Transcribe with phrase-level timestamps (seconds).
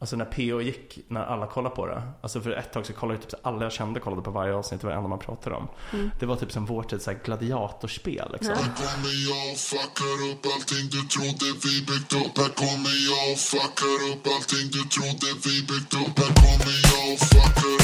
[0.00, 2.02] Alltså när PO gick, när alla kollade på det.
[2.20, 4.86] Alltså för ett tag så kollade typ alla jag kände kollade på varje avsnitt, det
[4.86, 5.68] var det enda man pratade om.
[5.92, 6.10] Mm.
[6.20, 8.54] Det var typ som vår tids gladiatorspel liksom.
[8.54, 13.32] Här kommer jag och fuckar upp allting du trodde vi byggt upp Här kommer jag
[13.32, 17.79] och fuckar upp allting du trodde vi byggt upp Här kommer jag och fuckar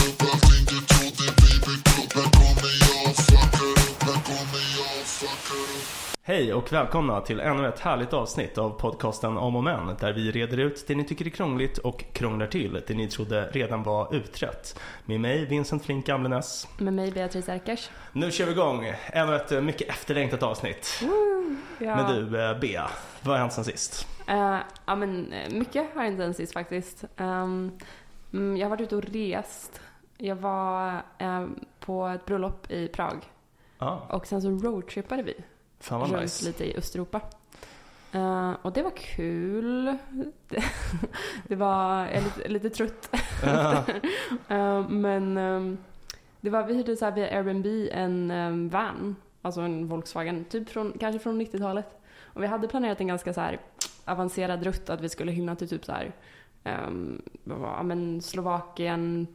[6.28, 10.30] Hej och välkomna till ännu ett härligt avsnitt av podcasten Om och Men där vi
[10.30, 14.14] reder ut det ni tycker är krångligt och krånglar till det ni trodde redan var
[14.14, 14.80] utrett.
[15.04, 16.68] Med mig Vincent Flink Gamlenäs.
[16.78, 17.90] Med mig Beatrice Erkers.
[18.12, 21.02] Nu kör vi igång ännu ett mycket efterlängtat avsnitt.
[21.78, 21.96] Ja.
[21.96, 22.90] Men du eh, Bea,
[23.22, 24.08] vad har hänt sen sist?
[24.28, 27.04] Eh, ja men eh, mycket har hänt sen sist faktiskt.
[27.16, 27.78] Um,
[28.32, 29.80] mm, jag har varit ute och rest.
[30.18, 31.46] Jag var eh,
[31.80, 33.16] på ett bröllop i Prag.
[33.78, 35.34] Ja, Och sen så roadtrippade vi
[35.86, 36.46] fan vad runt nice.
[36.46, 37.20] lite i Östeuropa.
[38.12, 39.84] Eh, och det var kul.
[40.48, 40.64] Det,
[41.48, 43.10] det var, jag är lite, lite trött.
[44.48, 45.78] Eh, men ehm,
[46.40, 50.68] det var, vi hyrde så här via Airbnb en um, van, alltså en Volkswagen, typ
[50.68, 52.00] från, kanske från 90-talet.
[52.22, 53.60] Och vi hade planerat en ganska så här
[54.04, 56.12] avancerad rutt att vi skulle hinna till typ så här,
[56.64, 59.26] um, vad var, men Slovakien,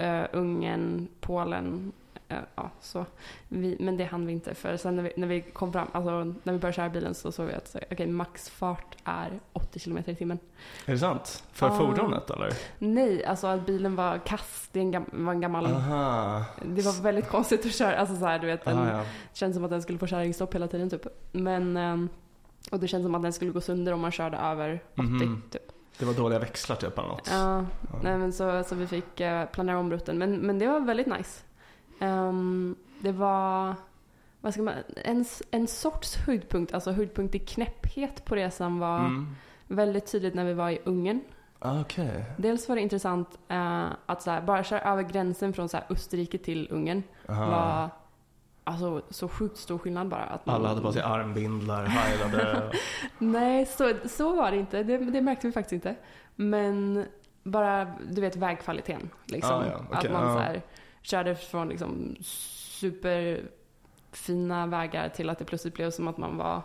[0.00, 1.92] uh, Ungern, Polen.
[2.32, 3.04] Eh, ja, så.
[3.48, 6.24] Vi, men det hann vi inte för sen när vi, när vi kom fram, alltså
[6.42, 10.14] när vi började köra bilen så såg vi att okej, maxfart är 80 km i
[10.14, 10.38] timmen.
[10.86, 11.44] Är det sant?
[11.52, 11.76] För Ja.
[11.78, 12.52] fordonet eller?
[12.78, 14.68] Nej, alltså att bilen var kass.
[14.72, 16.44] Det en var en gammal Aha.
[16.64, 19.04] Det var väldigt konstigt att köra, alltså så här, du vet, den Ah, ja.
[19.32, 21.06] känns som att den skulle få kärringstopp hela tiden typ.
[21.32, 22.08] Men, ehm,
[22.70, 25.42] och det känns som att den skulle gå sönder om man körde över 80 Mhm.
[25.50, 25.62] typ.
[25.98, 27.28] Det var dåliga växlar typ eller något.
[27.30, 27.98] Ja, Ja.
[28.02, 30.18] nej men så, så vi fick eh, planera om rutten.
[30.18, 31.42] Men, men det var väldigt nice.
[32.02, 33.74] Ehm, det var,
[34.40, 39.36] vad ska man, en, en sorts höjdpunkt, alltså höjdpunkt i knäpphet på resan var Mm.
[39.68, 41.20] väldigt tydligt när vi var i Ungern.
[41.58, 42.24] Ah, Okej.
[42.36, 45.86] Dels var det intressant eh, att så här, bara köra över gränsen från så här,
[45.90, 47.46] Österrike till Ungern Aha.
[47.50, 47.90] var
[48.64, 50.22] alltså, så sjukt stor skillnad bara.
[50.24, 52.72] Att man, Alla hade på sig armbindlar, heilade.
[53.18, 54.82] Nej, så, så var det inte.
[54.82, 55.94] Det, det märkte vi faktiskt inte.
[56.36, 57.04] Men
[57.42, 59.10] bara, du vet vägkvaliteten.
[59.24, 59.60] Liksom.
[59.60, 60.34] Ah, ja, okej, att man ja.
[60.34, 60.62] så här,
[61.02, 62.16] körde från liksom,
[64.12, 66.62] superfina vägar till att det plötsligt blev som att man var,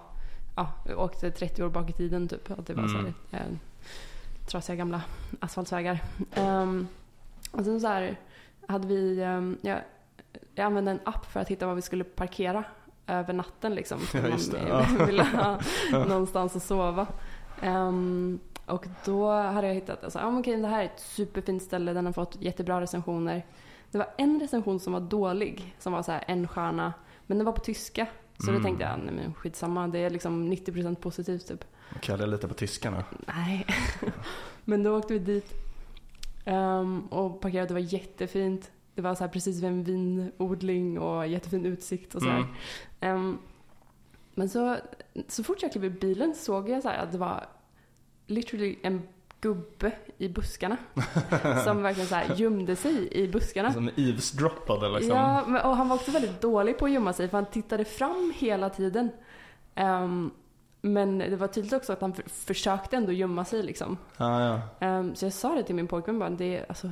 [0.56, 2.52] ja, åkte 30 år bak i tiden typ.
[2.52, 3.14] Att det var så Mm.
[3.32, 3.46] här, eh,
[4.48, 5.02] trasiga gamla
[5.40, 6.00] asfaltsvägar.
[6.38, 6.88] Um,
[7.52, 8.20] och sen så här
[8.68, 9.80] hade vi, um, jag,
[10.56, 12.64] jag använde en app för att hitta var vi skulle parkera
[13.08, 14.00] över natten liksom.
[14.00, 14.62] För Ja, just man
[14.98, 15.60] det, ville ha
[15.92, 17.08] någonstans att sova.
[17.62, 21.94] Ehm, och då hade jag hittat, alltså, ah, okej, det här är ett superfint ställe,
[21.94, 23.46] den har fått jättebra recensioner.
[23.92, 26.94] Det var en recension som var dålig, som var så här en stjärna,
[27.28, 28.08] men den var på tyska.
[28.40, 28.62] Så Mm.
[28.62, 31.66] då tänkte jag, nej men skitsamma, det är liksom 90% positivt typ.
[32.02, 33.04] Kalle lite på tyskarna.
[33.36, 33.66] Nej.
[34.66, 35.54] men då åkte vi dit
[36.46, 38.72] ehm, och parkerade, det var jättefint.
[38.96, 42.38] Det var så här precis vid en vinodling och jättefin utsikt och så här.
[42.40, 42.50] Mm.
[43.00, 43.38] Ehm,
[44.36, 44.78] men så,
[45.28, 47.46] så fort jag klev ur bilen såg jag så här att det var
[48.28, 49.02] literally en
[49.48, 50.78] gubbe i buskarna.
[51.64, 53.74] som verkligen så här gömde sig i buskarna.
[53.74, 55.18] Som eavesdroppade liksom.
[55.18, 58.34] Ja, och han var också väldigt dålig på att gömma sig för han tittade fram
[58.36, 59.10] hela tiden.
[59.76, 60.32] Ehm,
[60.82, 63.98] men det var tydligt också att han för, försökte ändå gömma sig liksom.
[64.18, 64.88] Ja, ja.
[64.88, 66.92] Ehm, så jag sa det till min pojkvän bara, det är, alltså,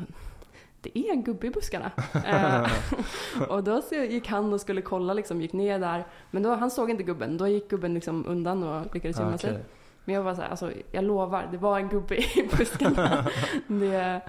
[0.81, 1.91] det är en gubbe i buskarna.
[2.25, 2.65] Ehm,
[3.49, 6.05] och då gick han och skulle kolla, liksom, gick ner där.
[6.31, 9.35] Men då, han såg inte gubben, då gick gubben liksom undan och lyckades gömma Ah,
[9.35, 9.49] okej.
[9.53, 9.63] sig.
[10.05, 13.25] Men jag var så här, alltså, jag lovar, det var en gubbe i buskarna.
[13.67, 14.21] det,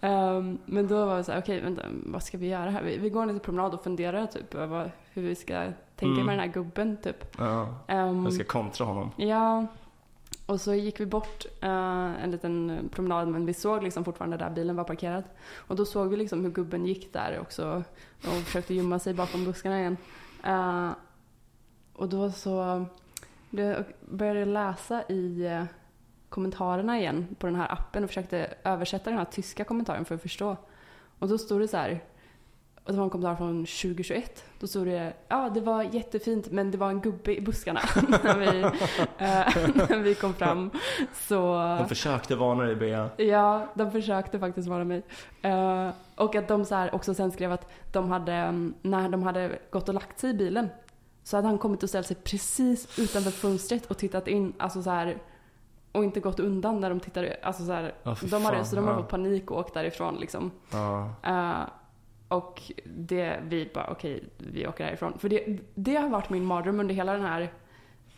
[0.00, 2.82] ehm, men då var jag så här, okej, vänta, vad ska vi göra här?
[2.82, 5.54] Vi, vi går en liten promenad och funderar typ över hur vi ska
[5.96, 6.26] tänka Mm.
[6.26, 7.36] med den här gubben typ.
[7.38, 7.74] Ja.
[7.86, 9.10] Ehm, Jag ska kontra honom.
[9.16, 9.66] Ja,
[10.46, 14.50] och så gick vi bort eh, en liten promenad men vi såg liksom fortfarande där
[14.50, 15.24] bilen var parkerad.
[15.56, 17.82] Och då såg vi liksom hur gubben gick där också
[18.26, 19.96] och försökte gömma sig bakom buskarna igen.
[20.44, 20.90] Eh,
[21.96, 22.84] och då så
[23.56, 25.64] det började jag läsa i eh,
[26.28, 30.22] kommentarerna igen på den här appen och försökte översätta den här tyska kommentaren för att
[30.22, 30.56] förstå.
[31.18, 32.00] Och då stod det så här,
[32.84, 34.44] och det var en kommentar från 2021.
[34.60, 37.80] Då stod det, ja det var jättefint men det var en gubbe i buskarna
[38.24, 38.70] när, vi, eh,
[39.88, 40.70] när vi kom fram.
[41.14, 43.10] Så De försökte varna dig Bea.
[43.16, 45.02] ja, de försökte faktiskt vara mig.
[45.42, 49.22] Eh, och att de så här också sen skrev att de hade, mm, när de
[49.22, 50.68] hade gått och lagt sig i bilen
[51.24, 54.90] så hade han kommit och ställt sig precis utanför fönstret och tittat in, alltså så
[54.90, 55.18] här
[55.92, 58.76] och inte gått undan när de tittade, alltså så här, fy de hade, fan, så
[58.76, 59.02] de hade ja.
[59.02, 60.50] fått panik och åkt därifrån liksom.
[60.70, 61.10] Ja.
[61.22, 61.68] Eh,
[62.28, 65.18] och det, vi bara okej, vi åker härifrån.
[65.18, 67.52] För det, det har varit min mardröm under hela den här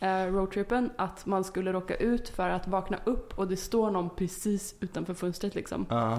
[0.00, 4.10] eh, roadtrippen att man skulle råka ut för att vakna upp och det står någon
[4.10, 5.86] precis utanför fönstret liksom.
[5.88, 6.16] Ah.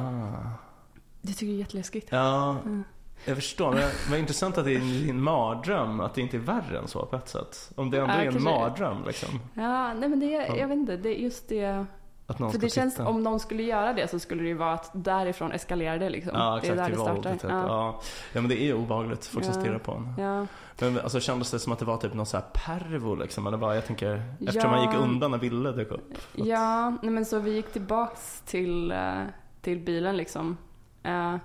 [1.21, 2.07] Det tycker jag är jätteläskigt.
[2.11, 2.83] Ja, Mm.
[3.25, 3.73] Jag förstår.
[3.73, 7.05] Men vad intressant att det är din mardröm, att det inte är värre än så
[7.05, 7.71] på ett sätt.
[7.75, 9.29] Om det ändå Ja, är en mardröm liksom.
[9.53, 10.55] Ja, nej men det, Ja.
[10.57, 11.85] jag vet inte, det är just det.
[12.29, 13.07] Att någon För det känns, titta.
[13.07, 16.31] om någon skulle göra det så skulle det ju vara att därifrån eskalerar det liksom.
[16.35, 16.77] Ja, det är exakt.
[16.77, 17.33] där det startar.
[17.33, 17.43] Typ.
[17.43, 17.67] Ja.
[17.67, 18.01] Ja.
[18.33, 19.25] ja, men det är ju obehagligt.
[19.25, 20.13] Folk som stirrar på en.
[20.17, 20.45] Ja.
[20.79, 23.47] Men alltså, kändes det som att det var typ någon så här pervo liksom?
[23.47, 23.77] Eller vad?
[23.77, 26.13] Jag tänker, eftersom man gick undan när Ville dök upp.
[26.33, 29.21] Ja, nej men så vi gick tillbaks till, eh,
[29.61, 30.57] till bilen liksom.
[31.03, 31.35] Eh,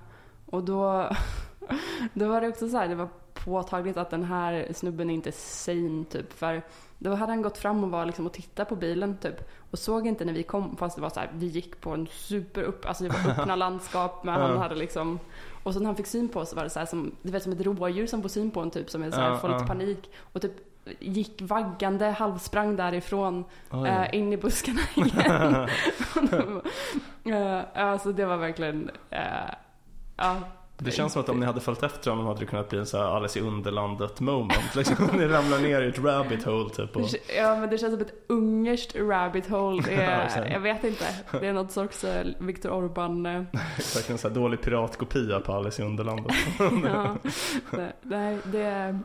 [0.45, 1.09] och då,
[2.13, 5.31] då var det också så här, det var påtagligt att den här snubben är inte
[5.31, 6.33] sane typ.
[6.33, 6.61] För
[6.97, 9.49] då hade han gått fram och var liksom och tittade på bilen typ.
[9.71, 12.07] Och såg inte när vi kom, fast det var så här, vi gick på en
[12.07, 15.19] super upp, alltså det var öppna landskap men han hade liksom
[15.63, 17.43] och så när han fick syn på oss var det så här som, du vet
[17.43, 19.47] som ett rådjur som får syn på en typ som är så här, Ja, får
[19.47, 19.67] lite ja.
[19.67, 20.11] panik.
[20.33, 20.53] Och typ
[20.99, 25.69] gick vaggande, halvsprang därifrån eh, in i buskarna igen.
[27.25, 29.19] uh, alltså det var verkligen, eh,
[30.17, 30.37] ja.
[30.85, 32.85] Det känns som att om ni hade följt efter honom hade det kunnat bli en
[32.85, 34.75] så här Alice i Underlandet moment.
[34.75, 34.95] Liksom.
[35.17, 36.95] ni ramlar ner i ett rabbit hole typ.
[36.95, 37.07] Och...
[37.37, 39.83] Ja men det känns som ett ungerskt rabbit hole.
[39.91, 40.51] Är, exakt.
[40.51, 41.05] jag vet inte.
[41.39, 43.25] Det är något sorts eh, Viktor Orban.
[43.25, 43.31] eh,
[43.77, 46.35] Verkligen en så här dålig piratkopia på Alice i Underlandet.
[46.85, 47.15] ja.
[47.71, 48.99] det, nej, det,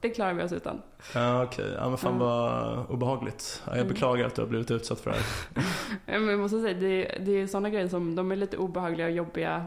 [0.00, 0.82] det klarar vi oss utan.
[1.14, 2.24] Ja okej, ja men fan Ja.
[2.24, 3.62] vad obehagligt.
[3.66, 3.88] Ja, jag Mm.
[3.92, 6.20] beklagar att du har blivit utsatt för det här.
[6.20, 9.12] Men jag måste säga, det, det är sådana grejer som, de är lite obehagliga och
[9.12, 9.66] jobbiga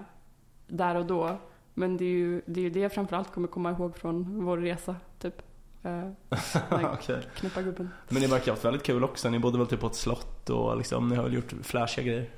[0.67, 1.37] där och då.
[1.77, 4.57] Men det är ju det, är ju det jag framförallt kommer komma ihåg från vår
[4.57, 5.41] resa, typ.
[5.85, 7.21] Uh, Okej.
[7.35, 7.89] knäppa gubben.
[8.09, 9.29] Men ni verkar ha haft väldigt kul också.
[9.29, 12.29] Ni bodde väl typ på ett slott och liksom, ni har väl gjort flashiga grejer?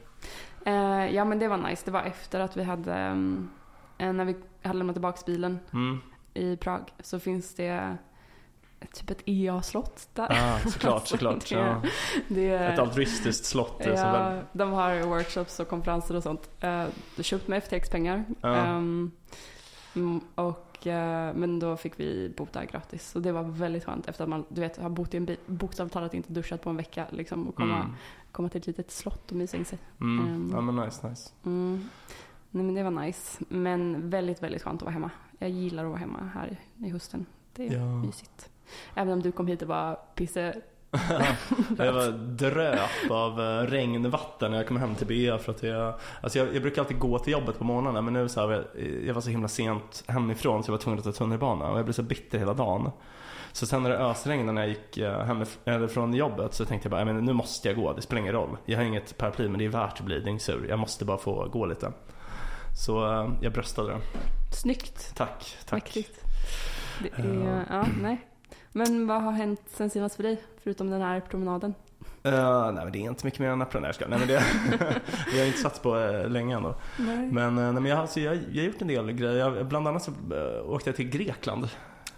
[0.66, 1.82] Eh, ja men det var nice.
[1.86, 3.50] Det var efter att vi hade, mm,
[3.98, 6.00] eh, när vi hade lämnat tillbaka bilen Mm.
[6.34, 7.98] i Prag så finns det
[8.94, 10.28] typ ett EA-slott där.
[10.32, 11.50] Ah, såklart, Alltså, såklart.
[11.50, 11.82] det- Ja.
[12.28, 13.84] Det Ett altruistiskt slott.
[13.84, 13.98] Så väl...
[13.98, 16.50] ja, de har workshops och konferenser och sånt.
[16.64, 16.86] Uh,
[17.16, 18.24] de köpt med FTX-pengar.
[18.42, 18.56] Ja.
[18.56, 19.12] Ehm,
[19.96, 23.16] mm, och, eh, men då fick vi bo där gratis.
[23.16, 25.38] Och det var väldigt skönt efter att man du vet, har bott i en bil,
[25.46, 27.06] bokstavligt talat inte duschat på en vecka.
[27.12, 27.94] Liksom, och komma, Mm.
[28.32, 29.80] komma till ett litet slott och mysa in sig.
[30.02, 30.26] Mm.
[30.28, 30.50] Ehm.
[30.54, 31.30] Ja men nice, nice.
[31.46, 31.90] Mm.
[32.52, 33.44] Nej men det var nice.
[33.50, 35.10] Men väldigt, väldigt skönt att vara hemma.
[35.40, 37.26] Jag gillar att vara hemma här i hösten.
[37.54, 37.86] Det är Ja.
[37.96, 38.50] mysigt.
[38.96, 40.56] Även om du kom hit och var pisse...
[41.78, 42.80] jag var dröp
[43.12, 46.62] av eh, regnvatten när jag kom hem till Bea för att jag, alltså jag, jag
[46.62, 48.64] brukar alltid gå till jobbet på morgonen men nu så här, jag,
[49.06, 51.86] jag var så himla sent hemifrån så jag var tvungen att ta tunnelbana och jag
[51.86, 52.92] blev så bitter hela dagen.
[53.52, 57.04] Så sen när det ösregnade när jag gick eh, från jobbet så tänkte jag bara,
[57.04, 58.58] "Nej, men nu måste jag gå, det spelar ingen roll.
[58.66, 60.66] Jag har inget paraply men det är värt att bli dyngsur.
[60.70, 61.92] Jag måste bara få gå lite.
[62.84, 64.00] Så eh, jag bröstade det.
[64.62, 65.16] Snyggt.
[65.16, 65.72] Tack, tack.
[65.96, 66.22] Mäktigt.
[67.02, 68.18] Det är, ja, nej.
[68.78, 70.44] Men vad har hänt sen senast för dig?
[70.64, 71.74] Förutom den här promenaden?
[72.24, 73.82] Eh, nej men det är inte mycket mer än apron.
[73.82, 74.44] Nej, nej men det,
[75.34, 76.76] vi har inte satt på uh, länge ändå.
[77.00, 77.28] Nej.
[77.32, 79.38] Men, eh, nej, men jag, alltså, jag, jag har gjort en del grejer.
[79.38, 81.70] Jag, bland annat så eh, åkte jag till Grekland.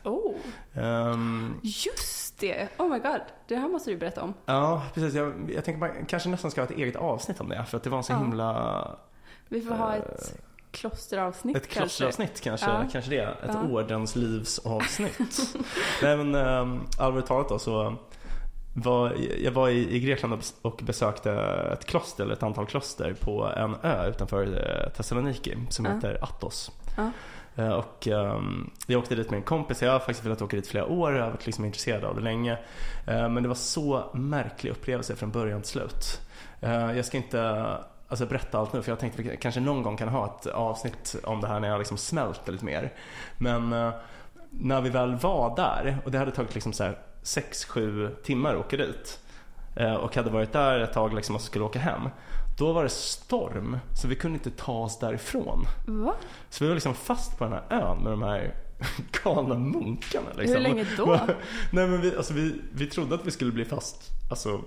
[0.03, 0.35] Oh,
[0.73, 2.67] Ehm, just det!
[2.77, 4.33] Oh my god, det här måste du berätta om.
[4.45, 5.13] ja, precis.
[5.13, 7.65] Jag, jag tänker man kanske nästan ska ha ett eget avsnitt om det.
[7.65, 8.97] För att det var en så himla...
[9.47, 10.41] Vi får ha Eh, ett
[10.71, 11.79] klosteravsnitt Ett kanske.
[11.79, 12.83] klosteravsnitt kanske, Ja.
[12.91, 13.21] kanske det.
[13.21, 13.61] Ett Ja.
[13.69, 15.55] ordenslivsavsnitt.
[16.03, 17.95] Nej men um, allvarligt talat då så
[18.73, 21.31] var, jag var i, i Grekland och bes- och besökte
[21.73, 24.43] ett kloster, eller ett antal kloster på en ö utanför
[24.85, 25.91] eh, Thessaloniki som Ja.
[25.91, 26.71] heter Athos.
[26.97, 27.11] Ja.
[27.55, 30.67] Eh, Och ehm, jag åkte dit med en kompis, jag har faktiskt velat åka dit
[30.67, 32.57] flera år, jag har varit liksom intresserad av det länge.
[33.07, 36.21] Eh, men det var så märklig upplevelse från början till slut.
[36.61, 37.77] Eh, jag ska inte
[38.09, 40.45] alltså, berätta allt nu för jag tänkte att vi kanske någon gång kan ha ett
[40.45, 42.93] avsnitt om det här när jag liksom smälter lite mer.
[43.37, 43.91] Men eh,
[44.49, 48.65] när vi väl var där och det hade tagit liksom så här 6-7 timmar att
[48.65, 49.19] åka dit
[49.75, 52.09] eh, och hade varit där ett tag liksom och skulle åka hem.
[52.57, 55.65] Då var det storm så vi kunde inte ta oss därifrån.
[55.87, 56.15] Va?
[56.49, 58.55] Så vi var liksom fast på den här ön med de här
[59.23, 60.29] galna munkarna.
[60.35, 60.55] Liksom.
[60.55, 61.19] Hur länge då?
[61.71, 64.61] Nej men vi, alltså, vi, vi trodde att vi skulle bli fast, alltså,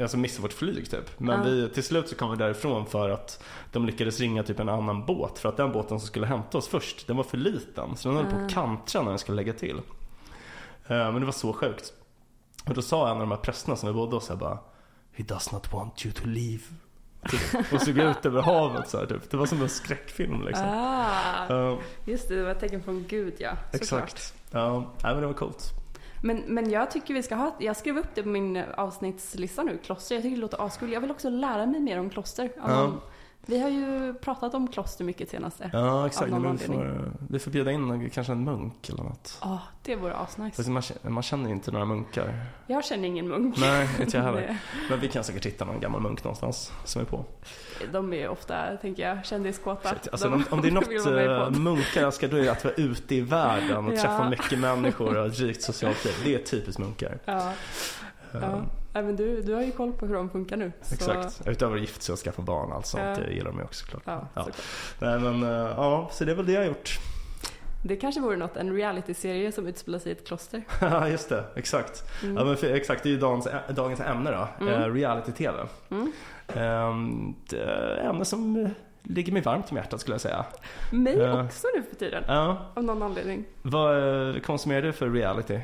[0.00, 1.18] alltså missa vårt flyg typ.
[1.20, 1.44] Men Ja.
[1.44, 5.06] vi, till slut så kom vi därifrån för att de lyckades ringa typ en annan
[5.06, 5.38] båt.
[5.38, 7.96] För att den båten som skulle hämta oss först, den var för liten.
[7.96, 9.76] Så den höll på att kantra när den skulle lägga till.
[10.86, 11.92] Eh, men det var så sjukt.
[12.68, 14.58] Och då sa en av de här prästerna som vi bodde hos bara
[15.12, 16.62] He does not want you to leave.
[17.30, 17.72] Typ.
[17.72, 19.30] Och såg ut över havet så här, typ.
[19.30, 20.66] Det var som en skräckfilm liksom.
[20.68, 23.50] Ah, Eh, just det, det var ett tecken från Gud ja.
[23.50, 23.74] Såklart.
[23.82, 24.34] exakt.
[24.50, 25.70] Ja, men det var coolt.
[26.24, 29.78] Men, men jag tycker vi ska ha, jag skrev upp det på min avsnittslista nu,
[29.78, 30.14] kloster.
[30.14, 30.92] Jag tycker det låter askul.
[30.92, 32.44] Jag vill också lära mig mer om kloster.
[32.60, 32.76] Av Ja.
[32.82, 33.00] någon
[33.46, 35.70] Vi har ju pratat om kloster mycket senaste.
[35.72, 36.30] Ja, Ja, exakt.
[36.30, 39.38] Men vi, får, vi får bjuda in kanske en munk eller något.
[39.82, 40.70] det vore asnice.
[40.70, 42.34] Man, känner- man känner ju inte några munkar.
[42.66, 43.56] Jag känner ingen munk.
[43.58, 44.56] Nej, inte jag heller.
[44.90, 47.24] Men vi kan säkert hitta någon gammal munk någonstans som är på.
[47.92, 49.88] De är ofta, tänker jag, kändiskåta.
[50.12, 50.72] Alltså, De om, om det är
[51.44, 53.96] något eh, munkar ska då är det att vara ute i världen och Ja.
[53.96, 56.14] träffa mycket människor och ett rikt socialt liv.
[56.24, 57.18] Det är typiskt munkar.
[57.24, 57.52] Ja,
[58.32, 58.60] ja.
[58.94, 60.72] Eh, Även du, du har ju koll på hur de funkar nu.
[60.82, 61.42] Så, Exakt.
[61.46, 63.16] Utöver att gifta sig och skaffa barn allt sånt.
[63.18, 64.02] Det gillar de ju också såklart.
[64.06, 64.46] Ja, Ja.
[64.98, 66.98] Nej men eh, ja, så det är väl det jag har gjort.
[67.84, 70.62] Det kanske vore något, en realityserie som utspelar sig i ett kloster.
[70.80, 72.04] Ja just det, exakt.
[72.22, 72.36] Mm.
[72.36, 74.66] Ja, men för, exakt, det är ju dagens, dagens ämne då.
[74.66, 74.82] Mm.
[74.82, 75.66] Eh, Reality-TV.
[75.90, 76.12] Mm.
[76.48, 77.52] Ett
[78.04, 78.70] ämne som eh,
[79.02, 80.44] ligger mig varmt om hjärtat skulle jag säga.
[80.92, 81.44] Mig Ja.
[81.44, 83.44] också nu för tiden, Ja, av någon anledning.
[83.62, 85.60] vad eh, konsumerar du för reality?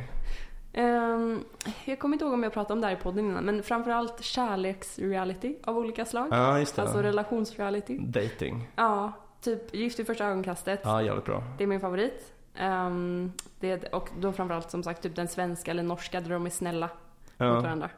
[0.78, 1.44] Ehm,
[1.84, 4.22] jag kommer inte ihåg om jag pratade om det här i podden innan, men framförallt
[4.22, 6.28] kärleksreality av olika slag.
[6.30, 6.82] Ja, just det.
[6.82, 7.98] Alltså relationsreality.
[7.98, 8.68] Dating.
[8.76, 10.80] Ja, typ Gift vid första ögonkastet.
[10.84, 11.42] Ja, jävligt bra.
[11.58, 12.32] Det är min favorit.
[12.54, 16.50] Ehm, det, och då framförallt som sagt typ den svenska eller norska där de är
[16.50, 16.92] snälla mot
[17.36, 17.90] Ja, varandra.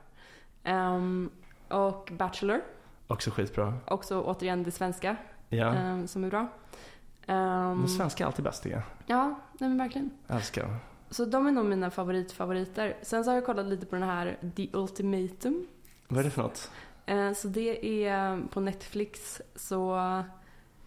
[0.65, 1.31] Ehm,
[1.69, 2.61] och Bachelor,
[3.07, 3.75] också skitbra.
[3.87, 5.17] också återigen det svenska
[5.49, 5.75] Ja.
[5.75, 6.47] ehm, som är bra.
[7.27, 8.85] Ehm, Men svenska är alltid bäst tycker jag.
[9.19, 9.25] ja,
[9.59, 10.11] nej men verkligen.
[10.27, 10.77] Jag älskar.
[11.11, 12.97] Så de är nog mina favoritfavoriter.
[13.03, 15.67] Sen så har jag kollat lite på den här The Ultimatum.
[16.09, 16.71] Vad är det för något?
[17.07, 19.95] Eh, Så det är på Netflix så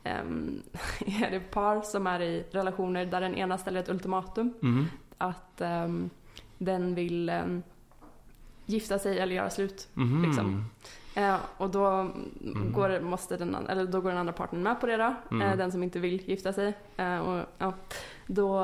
[0.03, 0.61] ehm,
[1.21, 4.85] är det par som är i relationer där den ena ställer ett ultimatum Mm.
[5.17, 6.09] att ehm,
[6.57, 7.63] den vill ehm,
[8.65, 9.87] gifta sig eller göra slut.
[9.93, 10.23] Mhm.
[10.23, 10.65] Liksom.
[11.15, 12.11] Eh, och då,
[12.73, 15.41] går, måste den, eller då går den andra parten med på det då, Mm.
[15.49, 16.73] eh, den som inte vill gifta sig.
[16.97, 17.73] Eh, och,
[18.27, 18.63] då,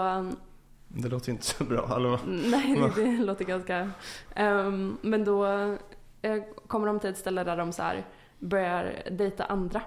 [0.92, 1.86] Det låter inte så bra.
[1.88, 2.20] Hallå?
[2.26, 3.92] nej det låter ganska...
[4.36, 5.46] ehm, men då
[6.22, 8.06] eh, kommer de till ett ställe där de så här
[8.40, 9.82] börjar dejta andra.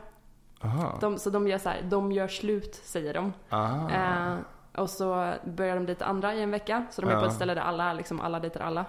[0.64, 0.98] Aha.
[1.00, 3.32] De, så de gör så här, de gör slut säger de.
[3.48, 3.90] Ah.
[3.90, 4.34] Eh,
[4.76, 6.86] och så börjar de dejta andra i en vecka.
[6.90, 7.26] Så de är på Ja.
[7.26, 8.84] ett ställe där alla, liksom, alla dejtar alla.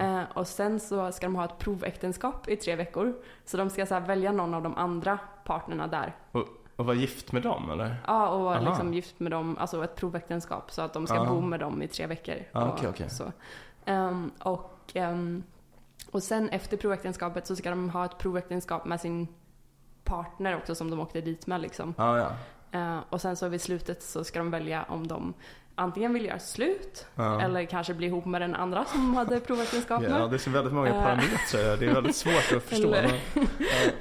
[0.00, 3.14] Eh, och sen så ska de ha ett proväktenskap i tre veckor.
[3.44, 6.14] Så de ska så här, välja någon av de andra partnerna där.
[6.32, 6.44] Och
[6.84, 7.96] vara gift med dem eller?
[8.06, 8.68] Ja, och Aha.
[8.68, 10.70] liksom gift med dem, alltså ett proväktenskap.
[10.70, 11.24] Så att de ska Ah.
[11.24, 12.34] bo med dem i tre veckor.
[12.52, 13.10] Ah, och, okej, okej.
[13.10, 13.32] Så.
[13.84, 15.42] Ehm, och, ehm,
[16.10, 19.28] och sen efter proväktenskapet så ska de ha ett proväktenskap med sin
[20.04, 21.94] partner också som de åkte dit med liksom.
[21.98, 22.28] Ah, ja.
[22.72, 25.34] Eh, och sen så vid slutet så ska de välja om de
[25.74, 27.40] antingen vill göra slut Ja.
[27.40, 30.10] eller kanske bli ihop med den andra som hade proväktenskap med.
[30.10, 31.76] Ja, det är så väldigt många parametrar.
[31.76, 32.94] Det är väldigt svårt att förstå.
[32.94, 33.46] Eller- men-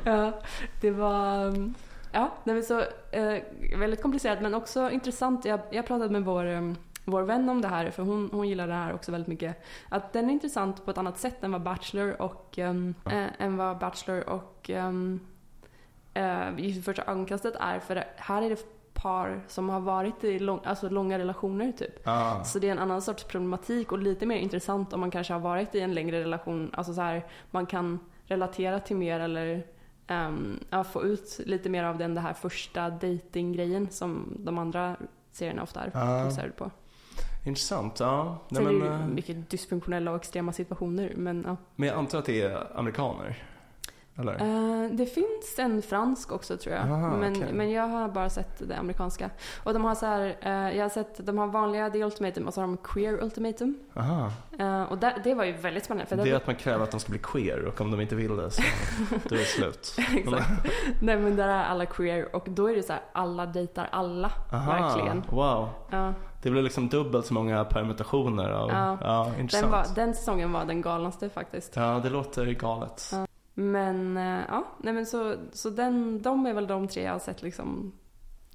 [0.03, 0.31] Ja,
[0.81, 1.73] det var um,
[2.15, 2.79] ja, det var så
[3.11, 3.43] eh,
[3.79, 5.45] väldigt komplicerat men också intressant.
[5.45, 8.67] Jag, jag pratade med vår, um, vår vän om det här för hon, hon gillar
[8.67, 9.63] det här också väldigt mycket.
[9.89, 13.57] Att den är intressant på ett annat sätt än vad Bachelor och, um, eh, än
[13.57, 15.19] vad Bachelor och um,
[16.13, 17.79] eh, vid första ögonkastet är.
[17.79, 22.07] För här är det par som har varit i lång, alltså långa relationer typ.
[22.07, 22.43] Ah.
[22.43, 25.39] Så det är en annan sorts problematik och lite mer intressant om man kanske har
[25.39, 26.71] varit i en längre relation.
[26.73, 29.74] Alltså så här, man kan relatera till mer eller
[30.07, 34.95] ehm, ja, få ut lite mer av den det här första datinggrejen som de andra
[35.31, 36.71] serierna ofta är fokuserade på.
[37.45, 37.99] Intressant.
[37.99, 38.37] Ja.
[38.49, 41.57] Nej, Sen är men, det ju eh, mycket dysfunktionella och extrema situationer men ja.
[41.75, 43.43] men jag antar att det är amerikaner?
[44.17, 44.33] Eller?
[44.33, 46.83] Eh, det finns en fransk också tror jag.
[46.85, 47.53] Aha, men, okej.
[47.53, 49.29] men jag har bara sett det amerikanska.
[49.63, 52.53] Och de har så här, eh, jag har sett, de har vanliga The Ultimatum och
[52.53, 53.75] så har de Queer Ultimatum.
[53.95, 54.31] Aha.
[54.59, 56.05] Eh, och där, det var ju väldigt spännande.
[56.09, 58.01] För Det där- är att man kräver att de ska bli queer och om de
[58.01, 58.61] inte vill det så
[59.29, 59.95] då är det slut.
[60.15, 60.49] Exakt.
[61.01, 64.31] Nej men där är alla queer och då är det så här, alla dejtar alla.
[64.51, 65.23] Aha, Verkligen.
[65.29, 65.69] Wow.
[66.43, 68.69] Det blir liksom dubbelt så många permutationer av...
[68.69, 68.97] Ja.
[69.01, 69.71] Ja, den, intressant.
[69.71, 71.75] var, den säsongen var den galnaste faktiskt.
[71.75, 73.09] Ja, det låter galet.
[73.11, 73.25] Ja.
[73.57, 77.19] Men eh, ja, nej men så, så den, de är väl de tre jag har
[77.19, 77.91] sett liksom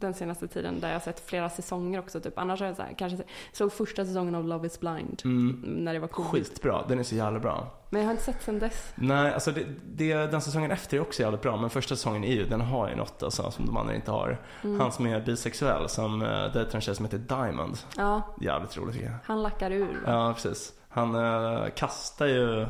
[0.00, 2.38] den senaste tiden där jag har sett flera säsonger också typ.
[2.38, 3.18] Annars har jag så här, kanske
[3.52, 5.60] såg första säsongen av Love is blind Mm.
[5.66, 6.28] när det var coolt.
[6.30, 7.66] Skitbra, den är så jävla bra.
[7.90, 8.92] Men jag har inte sett sen dess.
[8.94, 12.32] Nej, alltså det, det, den säsongen efter är också jävligt bra, men första säsongen är
[12.34, 14.40] ju, den har ju något alltså, som de andra inte har.
[14.64, 14.80] Mm.
[14.80, 17.78] Han som är bisexuell, som uh, dejtar en tjej som heter Diamond.
[17.96, 19.16] Ja, Jävligt roligt tycker jag.
[19.24, 19.86] han lackar ur.
[19.86, 20.12] va?
[20.12, 20.72] Ja, precis.
[20.88, 22.66] Han eh, kastar ju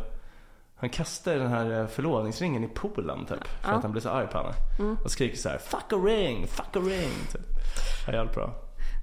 [0.80, 3.46] han kastar den här eh, förlovningsringen i poolen typ.
[3.62, 3.76] För Ja.
[3.76, 4.52] att han blir så arg på henne.
[4.78, 4.96] Mm.
[5.04, 7.42] Och skriker så här: 'Fuck a ring, fuck a ring' typ.
[8.06, 8.54] Ja, jävligt bra.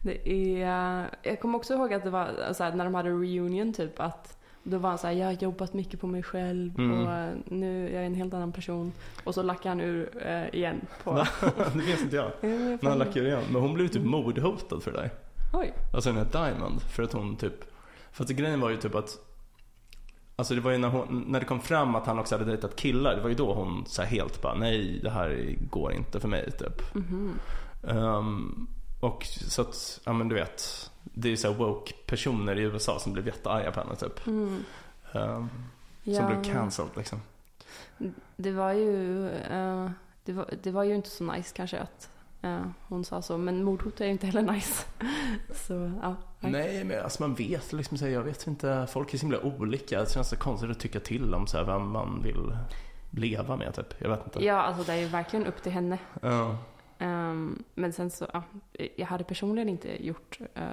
[0.04, 0.30] Det
[0.64, 4.00] är, jag kommer också ihåg att det var så här, när de hade reunion typ
[4.00, 7.08] att då var han såhär, jag har jobbat mycket på mig själv Mm.
[7.08, 8.92] och eh, nu är jag en helt annan person.
[9.24, 11.14] Och så lackade han ur eh, igen på...
[11.74, 12.26] Det minns inte jag.
[12.42, 13.44] Ja, jag Men han lackar ur igen.
[13.52, 15.10] Men hon blev typ mordhotad för det där.
[15.54, 15.74] Oj.
[15.94, 16.82] Alltså den här Diamond.
[16.82, 17.54] För att hon typ...
[18.12, 19.18] För att grejen var ju typ att
[20.40, 22.76] Alltså det var ju när, hon, när det kom fram att han också hade dejtat
[22.76, 26.28] killar, det var ju då hon så helt bara nej det här går inte för
[26.28, 26.96] mig typ.
[26.96, 27.40] Mhm.
[27.88, 28.68] Ehm,
[29.00, 33.00] och så att, ja men du vet, det är ju så woke personer i USA
[33.00, 34.28] som blev jättearga på henne typ.
[34.28, 34.64] Mm.
[35.12, 35.48] Ja,
[36.04, 37.22] som blev cancelled liksom.
[38.36, 39.92] Det var ju, eh,
[40.26, 42.10] det, var, det var ju inte så nice kanske att
[42.56, 43.38] eh, hon sa så.
[43.38, 44.86] Men mordhot är ju inte heller nice.
[45.68, 46.16] så ja.
[46.40, 49.42] Nej men alltså man vet liksom, så här, jag vet inte, folk är så himla
[49.42, 50.00] olika.
[50.00, 52.58] Det känns så konstigt att tycka till om så här, vem man vill
[53.12, 54.02] leva med typ.
[54.02, 54.46] Jag vet inte.
[54.46, 55.98] Ja, alltså det är ju verkligen upp till henne.
[56.22, 56.58] Ja.
[57.00, 58.44] Ehm, men sen så, ja,
[58.96, 60.64] jag hade personligen inte gjort eh,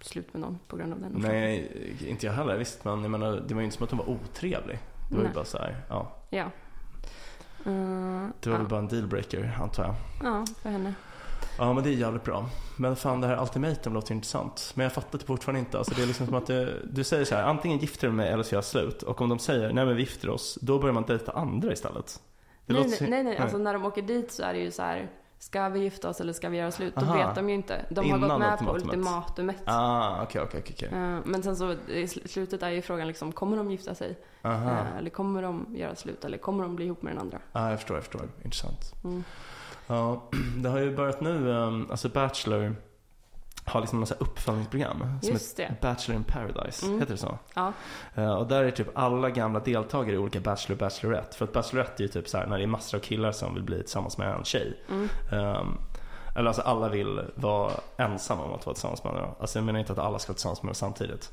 [0.00, 1.12] slut med någon på grund av den.
[1.12, 2.84] Nej, inte jag heller visst.
[2.84, 4.78] Men jag menar, det var ju inte som att hon var otrevlig.
[5.08, 5.30] Det var Nej.
[5.30, 6.12] ju bara så här, ja.
[6.30, 6.50] Ja.
[7.66, 8.58] Eh, Det var ja.
[8.58, 9.94] väl bara en dealbreaker antar jag.
[10.24, 10.94] Ja, för henne.
[11.58, 12.46] Ja men det är jävligt bra.
[12.76, 14.72] Men fan det här ultimatum låter intressant.
[14.74, 15.78] Men jag fattar det fortfarande inte.
[15.78, 18.28] Alltså, det är liksom som att det, du säger så här, antingen gifter du mig
[18.28, 19.02] eller så gör jag slut.
[19.02, 22.20] Och om de säger, nej men vi gifter oss, då börjar man dejta andra istället.
[22.66, 23.36] Det Nej, nej, så- nej, nej.
[23.38, 25.10] Alltså när de åker dit så är det ju så här.
[25.42, 26.94] Ska vi gifta oss eller ska vi göra slut?
[26.96, 27.14] Då Aha.
[27.26, 27.84] vet de ju inte.
[27.90, 29.56] De har Innan gått med på ultimatumet.
[29.64, 30.42] Ah, okej.
[30.42, 30.88] okej.
[30.92, 34.18] Eh, Men sen så i sl- slutet är ju frågan liksom, kommer de gifta sig?
[34.42, 34.70] Aha.
[34.70, 36.24] Eh, Eller kommer de göra slut?
[36.24, 37.38] Eller kommer de bli ihop med den andra?
[37.52, 38.28] Ja, jag förstår, jag förstår.
[38.44, 38.94] Intressant.
[39.04, 39.24] Mm.
[39.86, 40.22] Ja,
[40.62, 42.76] det har ju börjat nu, um, alltså Bachelor
[43.70, 45.18] har liksom något uppföljningsprogram.
[45.22, 45.74] Som Just det.
[45.80, 47.00] Bachelor in Paradise, Mm.
[47.00, 47.38] heter det så?
[47.54, 47.72] Ja.
[48.14, 51.36] Eh, och där är typ alla gamla deltagare i olika Bachelor och Bachelorette.
[51.36, 53.54] För att Bachelorette är ju typ så här när det är massor av killar som
[53.54, 54.80] vill bli tillsammans med en tjej.
[54.88, 55.08] Mm.
[55.56, 55.78] Um,
[56.36, 59.34] eller alltså alla vill vara ensamma om att vara tillsammans med varandra.
[59.40, 61.32] Alltså jag menar inte att alla ska vara tillsammans med varandra samtidigt.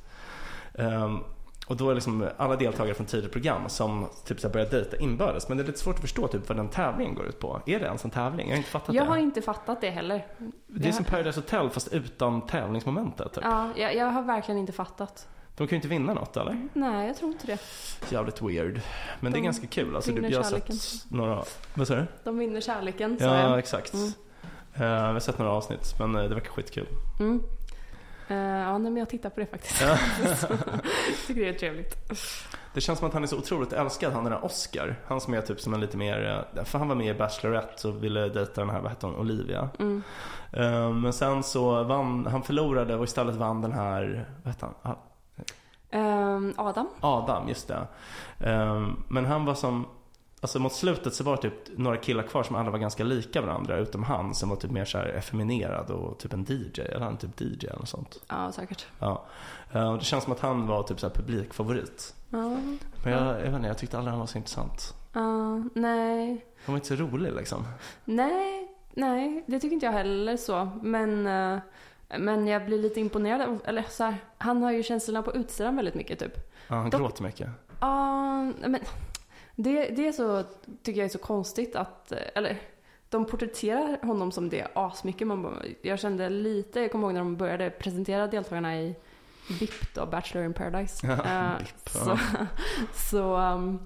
[0.73, 1.23] Um,
[1.67, 5.47] och då är liksom alla deltagare från tidigare program som typ så börjar dejta inbördes.
[5.49, 7.61] Men det är lite svårt att förstå typ vad den tävlingen går ut på.
[7.65, 8.47] Är det ens en tävling?
[8.47, 9.09] Jag har inte fattat Jag det.
[9.09, 10.25] har inte fattat det heller.
[10.67, 13.33] Det är jag- som Paradise Hotel fast utan tävlingsmomentet.
[13.33, 13.43] Typ.
[13.43, 15.27] Ja, jag, jag har verkligen inte fattat.
[15.57, 16.67] De kan ju inte vinna något eller?
[16.73, 17.59] Nej, jag tror inte det.
[18.09, 18.81] Jävligt weird.
[19.19, 19.95] Men det är De ganska kul.
[19.95, 20.75] Alltså, vinner jag har kärleken.
[20.75, 21.43] sett några...
[21.73, 22.05] Vad sa du?
[22.23, 23.59] De vinner kärleken, sa Ja, jag.
[23.59, 23.93] exakt.
[23.93, 24.07] Mm.
[24.73, 26.87] Eh, vi har sett några avsnitt men eh, det verkar skitkul.
[27.19, 27.43] Mm.
[28.27, 29.81] Eh, ja, nej, men jag tittar på det faktiskt.
[29.81, 29.97] Ja.
[31.27, 31.95] Tycker det är trevligt.
[32.73, 34.95] Det känns som att han är så otroligt älskad, han den där Oscar.
[35.07, 37.87] Han som är typ som en lite mer, eh, för han var med i Bachelorette
[37.87, 39.69] och ville dejta den här, vad hette hon, Olivia.
[39.79, 40.03] Mm.
[40.51, 44.95] Eh, Men sen så vann, han förlorade och istället vann den här, vad hette han?
[45.91, 46.89] Ehm, Adam?
[46.99, 47.87] Adam, just det.
[48.39, 49.85] Eh, Men han var som,
[50.41, 53.41] alltså mot slutet så var det typ några killar kvar som alla var ganska lika
[53.41, 57.05] varandra utom han som var typ mer så här effeminerad och typ en DJ, eller
[57.05, 58.23] han typ DJ eller något sånt.
[58.27, 58.85] Ja, säkert.
[58.99, 59.25] Ja.
[59.73, 62.15] Eh, Och det känns som att han var typ så här publikfavorit.
[62.29, 62.39] Ja,
[63.03, 64.93] Men jag, jag vet inte, jag tyckte aldrig han var så intressant.
[65.13, 66.45] ja, nej.
[66.65, 67.67] Han var inte så rolig liksom.
[68.05, 70.69] Nej, nej, det tycker inte jag heller så.
[70.81, 71.59] Men, eh,
[72.19, 73.59] men jag blir lite imponerad.
[73.65, 76.33] Eller så här, han har ju känslorna på utsidan väldigt mycket typ.
[76.67, 77.49] Ja, han Dock- gråter mycket.
[77.79, 78.79] Ja, men
[79.59, 80.43] det, det är så,
[80.83, 82.57] tycker jag är så konstigt att, eller
[83.09, 85.27] de porträtterar honom som det asmycket.
[85.27, 88.95] Man, bara- jag kände lite, jag kommer ihåg när de började presentera deltagarna i
[89.59, 91.07] BIP då, Bachelor in Paradise.
[91.25, 92.19] Ja, BIP, så,
[93.11, 93.79] så, um,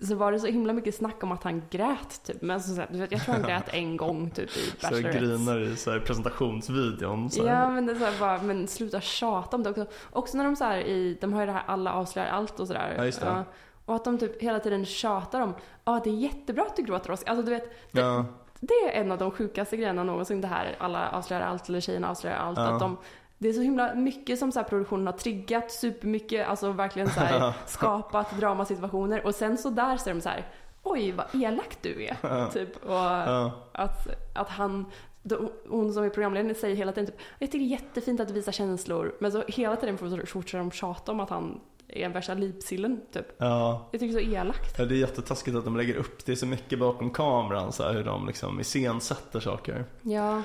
[0.00, 2.42] så var det så himla mycket snack om att han grät typ.
[2.42, 5.18] Men så, så jag tror han grät en gång typ i Så Bachelorette.
[5.18, 7.30] grinar i så här presentationsvideon.
[7.30, 7.46] Så.
[7.46, 9.86] Ja men det är så här bara, men sluta tjata om det också.
[10.12, 12.66] Också när de så här i, de har ju det här alla avslöjar allt och
[12.66, 12.94] sådär.
[12.96, 13.44] Ja, just det.
[13.86, 17.10] Och att de typ hela tiden tjatar om, ja det är jättebra att du gråter
[17.10, 17.30] Oscar.
[17.30, 18.24] Alltså du vet, det, Ja,
[18.60, 22.10] det är en av de sjukaste grejerna någonsin det här, alla avslöjar allt eller tjejerna
[22.10, 22.58] avslöjar allt.
[22.58, 22.64] Ja.
[22.64, 22.96] Att de,
[23.38, 27.20] det är så himla mycket som så här produktionen har triggat supermycket, alltså verkligen så
[27.20, 29.26] här skapat dramasituationer.
[29.26, 30.46] Och sen så där så är de så här,
[30.82, 32.50] oj vad elak du är.
[32.50, 32.76] Typ.
[32.84, 33.50] Och ja.
[33.72, 34.86] att, att han,
[35.22, 38.28] då, hon som är programledare säger hela tiden typ, jag tycker det är jättefint att
[38.28, 39.14] du visar känslor.
[39.20, 43.26] Men så hela tiden fortsätter de tjata om att han är värsta lipsillen typ.
[43.38, 43.88] ja.
[43.92, 44.78] Jag tycker det är så elakt.
[44.78, 47.92] Ja, det är jättetaskigt att de lägger upp, det så mycket bakom kameran så här,
[47.92, 49.84] hur de liksom iscensätter saker.
[50.02, 50.42] Ja,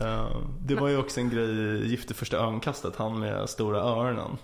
[0.00, 3.78] Eh, det var ju också en grej i Gift i första ögonkastet, han med stora
[3.80, 4.38] öronen.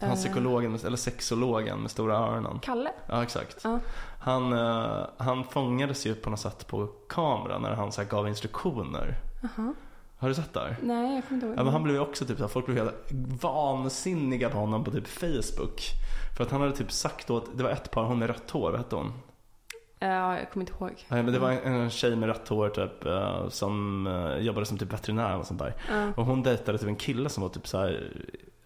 [0.00, 0.14] Han Eh.
[0.14, 2.58] psykologen, eller sexologen med stora öronen.
[2.62, 2.90] Kalle.
[3.08, 3.60] Ja, exakt.
[3.64, 3.78] Ja.
[4.20, 8.28] Han, eh, han fångades ju på något sätt på kamera när han så här, gav
[8.28, 9.14] instruktioner.
[9.42, 9.74] Jaha.
[10.18, 10.76] Har du sett det här?
[10.82, 11.58] Nej, jag kommer inte ihåg.
[11.58, 12.94] Ja, men han blev ju också typ så här, folk blev helt
[13.42, 15.80] vansinniga på honom på typ Facebook.
[16.36, 18.70] För att han hade typ sagt åt, det var ett par, hon med rött hår,
[18.70, 19.12] vad hette hon?
[19.98, 21.04] Ja, jag kommer inte ihåg.
[21.08, 24.66] Nej men det var en, en tjej med rött hår typ eh, som eh, jobbade
[24.66, 25.74] som typ veterinär och sånt där.
[25.90, 26.12] Ja.
[26.16, 28.12] Och hon dejtade typ en kille som var typ så här.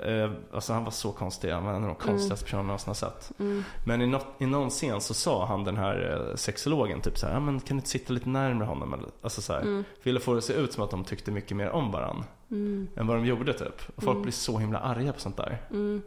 [0.03, 2.89] Eh, alltså han var så konstig, han var en av de konstigaste personerna jag någonsin
[2.89, 3.33] har sett.
[3.41, 3.65] Mm.
[3.87, 7.27] Men i, något, i någon scen så sa han den här eh, sexologen typ så
[7.27, 8.95] här, men kan du inte sitta lite närmare honom?
[8.95, 9.85] Eller, alltså så här, Mm.
[10.03, 12.89] ville få det att se ut som att de tyckte mycket mer om varandra Mm.
[12.97, 13.83] än vad de gjorde typ.
[13.97, 14.23] Och folk Mm.
[14.23, 15.59] blir så himla arga på sånt där.
[15.71, 16.03] Mm.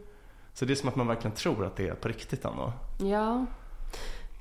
[0.54, 2.72] Så det är som att man verkligen tror att det är på riktigt ändå.
[3.02, 3.46] Ja.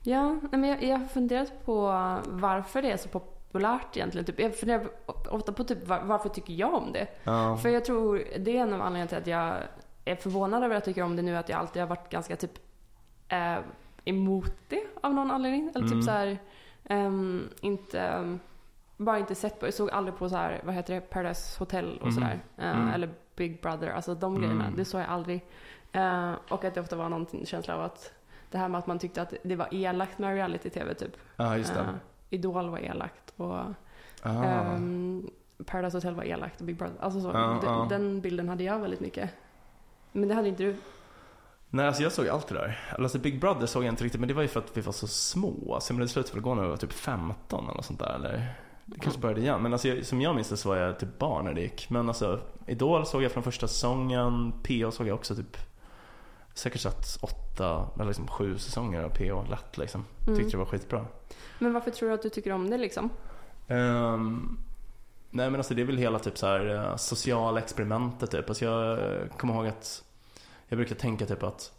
[0.05, 1.81] Ja, men jag, jag har funderat på
[2.25, 3.09] varför det är så
[3.53, 4.25] populärt egentligen.
[4.25, 4.87] Typ, jag funderar
[5.29, 7.07] ofta på typ var, varför tycker jag om det?
[7.23, 7.57] Ja.
[7.57, 9.55] För jag tror det är en av anledningarna till att jag
[10.05, 11.37] är förvånad över att jag tycker om det nu.
[11.37, 12.51] Att jag alltid har varit ganska typ
[13.27, 13.57] eh,
[14.05, 15.69] emot det av någon anledning.
[15.75, 16.01] Eller typ Mm.
[16.03, 16.37] så här,
[16.85, 18.37] ehm, inte,
[18.97, 21.97] bara inte sett på, jag såg aldrig på så här, vad heter det, Paradise Hotel
[22.01, 22.11] och Mhm.
[22.13, 22.39] sådär.
[22.57, 22.89] Eh, Mm.
[22.93, 24.41] Eller Big Brother, alltså de Mm.
[24.41, 24.73] grejerna.
[24.77, 25.45] Det såg jag aldrig.
[25.91, 28.13] Eh, och att det ofta var någon känsla av att
[28.51, 31.17] det här med att man tyckte att det var elakt med reality-tv typ.
[31.35, 31.79] ja, just det.
[31.79, 31.85] Eh,
[32.33, 33.59] Idol var elakt och
[34.25, 34.43] Ah.
[34.43, 35.29] ehm,
[35.65, 36.95] Paradise Hotel var elakt och Big Brother.
[36.99, 37.85] Alltså så, Ja, den, ja.
[37.89, 39.29] den bilden hade jag väldigt mycket.
[40.11, 40.75] Men det hade inte du.
[41.69, 42.79] Nej, alltså jag såg allt det där.
[42.99, 44.93] Alltså Big Brother såg jag inte riktigt, men det var ju för att vi var
[44.93, 45.73] så små.
[45.73, 48.15] Alltså, men det slutade väl gå när vi var typ 15 eller något sånt där.
[48.15, 48.53] Eller
[48.85, 49.61] det kanske började igen.
[49.61, 51.89] Men alltså, jag, som jag minns det så var jag typ barn när det gick.
[51.89, 54.53] Men alltså, Idol såg jag från första säsongen.
[54.63, 55.57] PO såg jag också typ
[56.53, 60.05] säkert sett åtta eller liksom sju säsonger av PO lätt liksom.
[60.27, 60.39] Mm.
[60.39, 61.05] Tyckte det var skitbra.
[61.59, 63.09] Men varför tror du att du tycker om det liksom?
[63.67, 64.57] Ehm,
[65.29, 68.49] nej men alltså det är väl hela typ så här eh, sociala experimentet typ.
[68.49, 68.99] Alltså jag
[69.37, 70.03] kommer ihåg att
[70.67, 71.71] jag brukar tänka typ att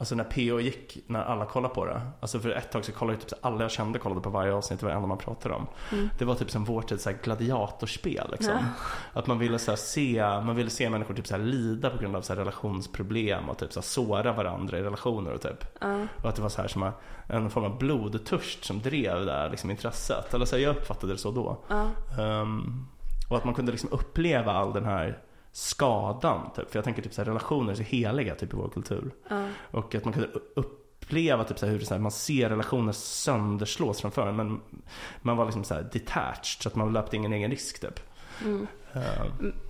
[0.00, 2.00] Alltså när PO gick, när alla kollade på det.
[2.20, 4.86] Alltså för ett tag så kollade typ alla jag kände kollade på varje avsnitt, det
[4.86, 5.66] var det enda man pratade om.
[5.92, 6.10] Mm.
[6.18, 8.52] Det var typ som vår tids gladiatorspel liksom.
[8.52, 9.20] Ja.
[9.20, 12.22] Att man ville så se, man ville se människor typ så lida på grund av
[12.22, 15.64] så relationsproblem och typ så såra varandra i relationer och typ.
[15.80, 16.06] Ja.
[16.22, 16.92] Och att det var så här som
[17.26, 20.34] en form av blodtörst som drev det här liksom, intresset.
[20.34, 21.64] Eller så här, jag uppfattade det så då.
[21.68, 21.86] Ja.
[22.22, 22.86] Ehm,
[23.30, 25.18] och att man kunde liksom uppleva all den här
[25.52, 26.50] skadan.
[26.56, 26.70] Typ.
[26.70, 29.10] För jag tänker typ så här, relationer är så heliga typ, i vår kultur.
[29.28, 29.48] Ja.
[29.70, 32.92] Och att man kunde u- uppleva typ, så här, hur så här, man ser relationer
[32.92, 34.36] sönderslås framför en.
[34.36, 34.60] Men
[35.22, 38.00] man var liksom så här, detached så att man löpte ingen egen risk typ.
[38.44, 38.66] Mm.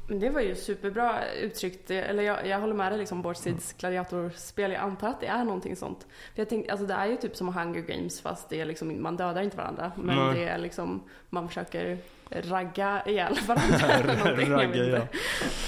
[0.09, 1.90] Men Det var ju superbra uttryckt.
[1.90, 4.73] Eller jag, jag håller med dig liksom, Bortsids gladiatorspel.
[4.73, 6.07] Jag antar att det är någonting sånt.
[6.35, 9.03] För jag tänkte, alltså det är ju typ som Hunger Games fast det är liksom,
[9.03, 9.93] man dödar inte varandra.
[9.97, 10.35] Men Nej.
[10.35, 11.99] det är liksom, man försöker
[12.31, 14.53] ragga ihjäl varandra eller någonting.
[14.53, 15.09] Ragga, inte.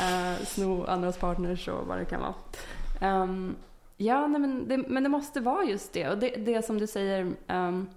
[0.01, 2.35] Eh, sno andras partners och vad det kan vara.
[3.01, 3.57] Ehm,
[3.97, 6.09] ja, nej, men, det, men det måste vara just det.
[6.09, 7.89] Och det, det som du säger, ehm,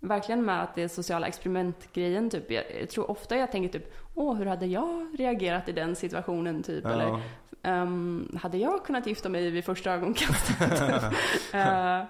[0.00, 2.30] verkligen med att det är sociala experimentgrejen.
[2.30, 2.50] Typ.
[2.50, 6.62] Jag, jag tror ofta jag tänker typ, åh, hur hade jag reagerat i den situationen?
[6.62, 6.84] Typ.
[6.84, 6.90] ja.
[6.92, 7.20] Eller
[7.62, 11.02] ehm, hade jag kunnat gifta mig vid första ögonkastet?
[11.54, 12.02] Eh,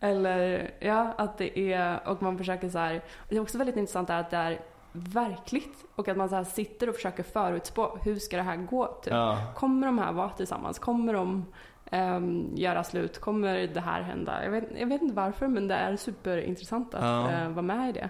[0.00, 3.02] eller ja, att det är, och man försöker så här.
[3.28, 4.60] Det är också väldigt intressant att det är
[4.92, 8.86] verkligt och att man så sitter och försöker förutspå hur ska det här gå?
[8.86, 9.12] Typ.
[9.12, 9.38] ja.
[9.56, 10.78] Kommer de här vara tillsammans?
[10.78, 11.44] Kommer de
[11.90, 13.18] ehm, göra slut?
[13.20, 14.44] Kommer det här hända?
[14.44, 17.30] Jag vet, jag vet inte varför men det är superintressant att Ja.
[17.30, 18.08] eh, vara med i det.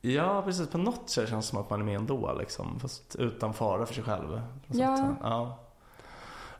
[0.00, 0.68] Ja, precis.
[0.68, 2.80] På något sätt känns det som att man är med ändå, liksom.
[2.80, 4.40] Fast utan fara för sig själv.
[4.66, 5.14] Ja.
[5.22, 5.58] Ja.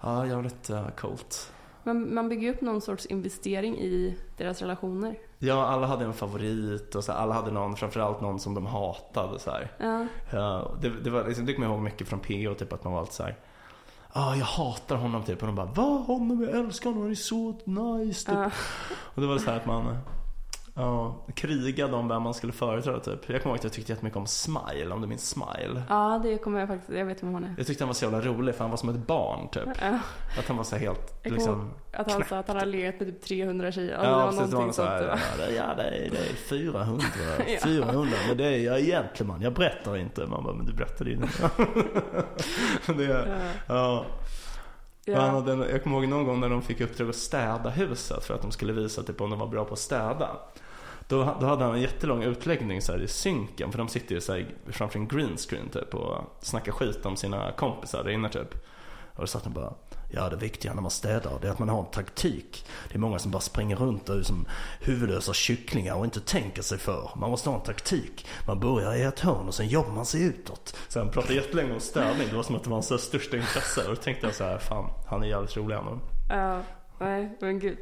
[0.01, 1.53] Ja, jävligt uh, coolt.
[1.85, 5.19] Man, man bygger upp någon sorts investering i deras relationer.
[5.39, 8.67] Ja, alla hade en favorit och så här, alla hade någon, framförallt någon som de
[8.67, 9.39] hatade.
[9.39, 9.73] Så här.
[9.79, 12.85] Ja, Ja, det, det, var, liksom, det kommer jag ihåg mycket från PO, typ att
[12.85, 13.37] man var alltid så här.
[14.15, 15.41] Ja, jag hatar honom typ.
[15.41, 16.05] Och de bara, va?
[16.07, 16.43] Honom?
[16.43, 18.27] Jag älskar honom, han är så nice.
[18.27, 18.35] Typ.
[18.39, 18.51] ja.
[19.15, 19.97] Och det var så här att man
[20.75, 23.29] ja, krigade om vem man skulle företräda typ.
[23.31, 25.83] Jag kommer ihåg att jag tyckte jättemycket om Smile, om du minns Smile.
[25.89, 27.55] ja, det kommer jag faktiskt, jag vet vem hon är.
[27.59, 29.63] Jag tyckte han var så jävla rolig för han var som ett barn typ.
[29.81, 29.99] Ja,
[30.39, 33.09] Att han var så helt Jag liksom att han sa att han har legat med
[33.09, 33.95] typ 300 tjejer.
[33.97, 35.21] Alltså, Ja det var precis, det var någonting så här, sånt.
[35.39, 37.05] ja, det- ja det är, det är 400,
[37.49, 37.59] Ja.
[37.65, 40.27] 400 men det är jag är gentleman, jag berättar inte.
[40.27, 41.51] Man bara, men du berättade ju inte.
[42.97, 43.25] det, Ja.
[43.75, 44.05] ja.
[45.07, 48.35] Han hade, jag kommer ihåg någon gång när de fick uppdrag att städa huset för
[48.35, 50.37] att de skulle visa typ, om de var bra på att städa.
[51.09, 54.21] Då, då hade han en jättelång utläggning så här, i synken för de sitter ju
[54.21, 58.29] så här, framför en green screen typ och snackar skit om sina kompisar där inne
[58.29, 58.55] typ.
[59.15, 59.75] Och då satt han bara
[60.15, 62.67] Ja det viktiga när man städar det är att man har en taktik.
[62.89, 64.47] Det är många som bara springer runt och är som
[64.81, 67.11] huvudlösa kycklingar och inte tänker sig för.
[67.17, 68.27] Man måste ha en taktik.
[68.47, 70.77] Man börjar i ett hörn och sen jobbar man sig utåt.
[70.95, 72.29] Han pratade jättelänge om städning.
[72.31, 73.81] Det var som att det var hans största intresse.
[73.81, 75.99] Och då tänkte jag så här, fan han är jävligt rolig ändå.
[76.29, 76.61] Ja,
[76.99, 77.79] nej, men gud.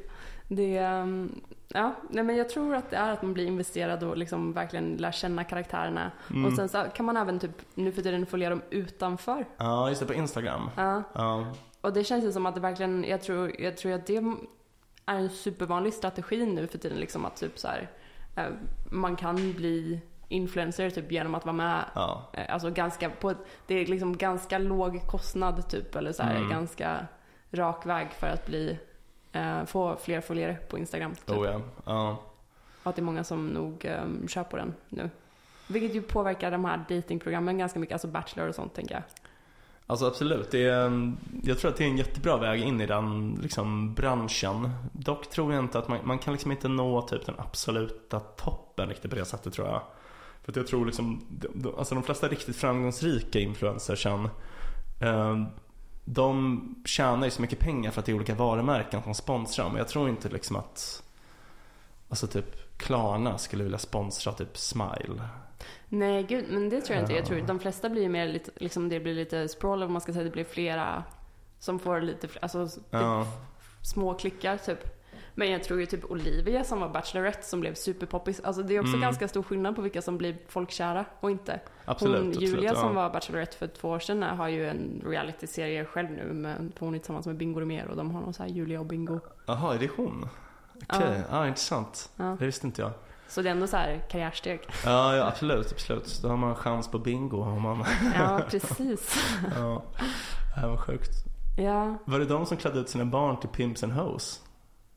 [0.48, 4.16] Det, ehm, ja, nej, men jag tror att det är att man blir investerad och
[4.16, 6.10] liksom verkligen lär känna karaktärerna.
[6.30, 6.44] Mm.
[6.44, 9.44] Och sen så kan man även typ nu för tiden följa dem utanför.
[9.56, 10.70] Ja just det, på Instagram.
[10.76, 11.02] Ja.
[11.12, 11.46] Ja.
[11.80, 14.36] Och det känns ju som att det verkligen, jag tror, jag tror att det är
[15.06, 17.90] en supervanlig strategi nu för tiden liksom att typ så här,
[18.36, 18.44] eh,
[18.90, 22.30] man kan bli influencer typ genom att vara med Ja.
[22.32, 23.34] eh, Alltså ganska på,
[23.66, 26.50] det är liksom ganska låg kostnad typ eller så här, Mm.
[26.50, 27.06] ganska
[27.50, 28.78] rak väg för att bli,
[29.32, 31.14] eh, få fler följare på Instagram.
[31.14, 31.36] Typ.
[31.36, 31.60] Oh ja.
[31.84, 32.16] ja.
[32.82, 35.10] Och att det är många som nog um, kör på den nu.
[35.68, 39.02] Vilket ju påverkar de här datingprogrammen ganska mycket, alltså Bachelor och sånt tänker jag.
[39.90, 40.50] Alltså absolut.
[40.50, 43.94] Det är, ehm, jag tror att det är en jättebra väg in i den liksom,
[43.94, 44.70] branschen.
[44.92, 48.88] Dock tror jag inte att man, man kan liksom inte nå typ den absoluta toppen
[48.88, 49.82] riktigt på det sättet tror jag.
[50.42, 54.28] För att jag tror liksom, de, alltså de flesta riktigt framgångsrika influencersen
[55.00, 55.44] eh,
[56.04, 59.72] de tjänar ju så mycket pengar för att det är olika varumärken som sponsrar dem.
[59.72, 61.02] Men jag tror inte liksom att
[62.08, 65.28] Alltså typ Klarna skulle vilja sponsra typ Smile.
[65.88, 67.12] Nej, gud, men det tror jag inte.
[67.12, 67.26] Jag Ja.
[67.26, 70.24] tror de flesta blir mer lite, liksom det blir lite sprawl, vad man ska säga.
[70.24, 71.04] Det blir flera
[71.58, 73.26] som får lite, alltså typ Ja,
[73.82, 74.96] små klickar typ.
[75.34, 78.40] Men jag tror ju typ Olivia som var Bachelorette som blev superpoppis.
[78.40, 79.00] Alltså det är också Mm.
[79.00, 81.60] ganska stor skillnad på vilka som blir folkkära och inte.
[81.84, 82.18] absolut.
[82.20, 82.80] hon, absolut, Julia ja.
[82.80, 86.32] som var Bachelorette för två år sedan har ju en realityserie själv nu.
[86.32, 88.86] Med, hon är tillsammans med Bingo Rimér och de har någon så här Julia och
[88.86, 89.20] Bingo.
[89.46, 90.28] Jaha, är det hon?
[90.88, 91.46] Okej, ja.
[91.46, 92.10] intressant.
[92.16, 92.36] Ja.
[92.38, 92.90] Det visste inte jag.
[93.30, 94.60] Så det är ändå så här karriärsteg.
[94.84, 96.20] Ja, ja absolut, absolut.
[96.22, 97.42] Då har man chans på bingo.
[97.42, 99.16] Om man, Ja, precis.
[99.56, 99.82] ja,
[100.54, 101.10] det här var sjukt.
[101.58, 101.98] Ja.
[102.04, 104.40] Var det de som klädde ut sina barn till Pimps and Hoes?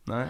[0.03, 0.27] Nej,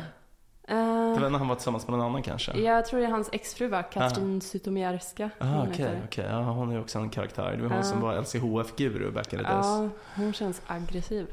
[0.67, 2.51] Eh, det var när han var tillsammans med någon annan kanske?
[2.59, 3.83] jag tror det är hans exfru va?
[3.83, 5.29] Katrin Zytomierska.
[5.39, 6.01] Ah, okej, heter.
[6.05, 6.25] okej.
[6.29, 7.55] Ja, hon är också en karaktär.
[7.57, 9.65] Det var hon som var LCHF-guru back in the days.
[9.65, 11.27] Ja, hon känns aggressiv.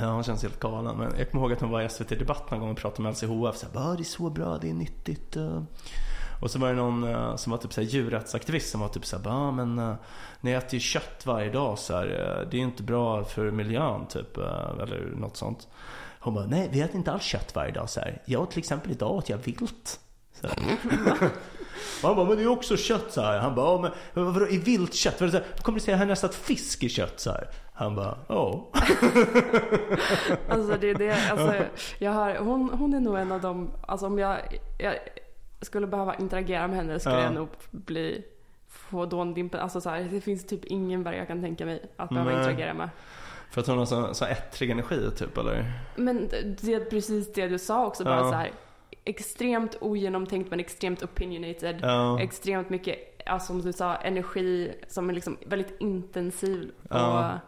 [0.00, 0.96] Ja, hon känns helt galen.
[0.96, 3.12] Men jag kommer ihåg att hon var i SVT Debatt någon gång och pratade med
[3.12, 3.56] LCHF.
[3.56, 5.36] Så här, det är så bra, det är nyttigt.
[5.36, 5.62] Eh,
[6.42, 9.06] och så var det någon eh, som var typ så här djurrättsaktivist som var typ
[9.06, 9.94] såhär, ja men eh,
[10.40, 12.06] ni äter ju kött varje dag så här,
[12.50, 14.36] det är ju inte bra för miljön typ.
[14.36, 15.68] eller något sånt.
[16.20, 18.22] Hon bara, nej vi äter inte alls kött varje dag så här.
[18.24, 20.00] Jag till exempel idag åt jag vilt.
[20.40, 20.56] Så här.
[22.02, 23.38] Och han bara, men det är ju också kött så här.
[23.38, 25.18] Han bara, ja, men vadå i vilt kött?
[25.62, 27.48] Kommer du säga att fisk är kött så här?
[27.78, 28.64] Han bara, oh.
[30.48, 31.54] Alltså det är det, alltså
[31.98, 34.38] jag har, hon, hon är nog en av dem, alltså om jag,
[34.78, 34.94] jag
[35.60, 37.22] skulle behöva interagera med henne skulle Ja.
[37.22, 38.24] jag nog bli,
[38.68, 42.08] få dåndimpen, alltså så här, det finns typ ingen värld jag kan tänka mig att
[42.08, 42.38] behöva Nej.
[42.40, 42.88] interagera med.
[43.50, 45.72] För att hon har så, så ettrig energi typ eller?
[45.96, 46.28] Men
[46.62, 48.30] det är precis det du sa också, bara Ja.
[48.30, 48.50] så här
[49.04, 51.78] extremt ogenomtänkt men extremt opinionated.
[51.82, 52.20] Ja.
[52.20, 57.38] Extremt mycket, alltså, som du sa, energi som är liksom väldigt intensiv och, Ja.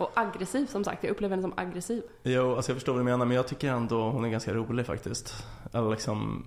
[0.00, 1.04] Och aggressiv som sagt.
[1.04, 2.02] Jag upplever henne som aggressiv.
[2.22, 4.86] Jo, alltså jag förstår vad du menar men jag tycker ändå hon är ganska rolig
[4.86, 5.44] faktiskt.
[5.72, 6.46] Eller liksom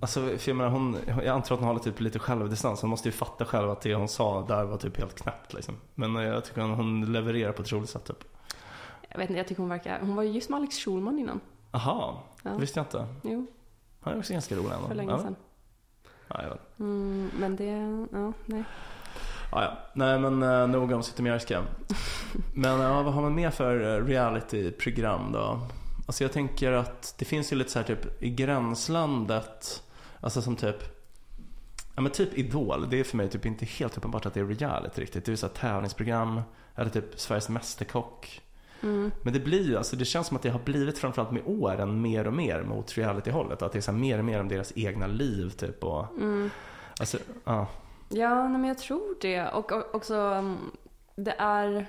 [0.00, 2.80] Alltså för jag menar hon, jag antar att hon håller typ lite självdistans.
[2.80, 5.74] Hon måste ju fatta själv att det hon sa där var typ helt knäppt liksom.
[5.94, 8.24] Men eh, jag tycker hon, hon levererar på ett roligt sätt typ.
[9.08, 11.40] Jag vet inte, jag tycker hon verkar, hon var ju just med Alex Schulman innan.
[11.70, 12.50] Aha, Ja.
[12.50, 13.06] det visste jag inte.
[13.22, 13.46] Jo,
[14.00, 14.88] Han är också ganska rolig ändå.
[14.88, 15.18] för länge ja.
[15.18, 15.36] sedan.
[16.28, 16.78] Ja, vet.
[16.78, 17.66] Mm, men det,
[18.18, 18.64] ja, nej.
[19.56, 19.78] Ja, ja.
[19.92, 21.62] Nej men uh, nog om Zytomierska.
[22.54, 25.60] Men ja, vad har man mer för eh, realityprogram då?
[26.06, 29.82] Alltså jag tänker att det finns ju lite så här typ i gränslandet.
[30.20, 30.76] Alltså som typ
[31.94, 34.44] Ja men typ Idol, det är för mig typ inte helt uppenbart att det är
[34.44, 35.24] reality riktigt.
[35.24, 36.40] Det är ju tävlingsprogram,
[36.74, 38.40] eller typ Sveriges Mästerkock.
[38.82, 39.10] Mm.
[39.22, 42.00] Men det blir ju, alltså det känns som att det har blivit framförallt med åren
[42.00, 43.62] mer och mer mot reality-hållet.
[43.62, 46.50] Att det är så mer och mer om deras egna liv typ och Mm.
[46.98, 47.66] Alltså, ja.
[48.08, 49.48] Ja, men jag tror det.
[49.48, 50.56] Och, och också, mm,
[51.16, 51.86] det är...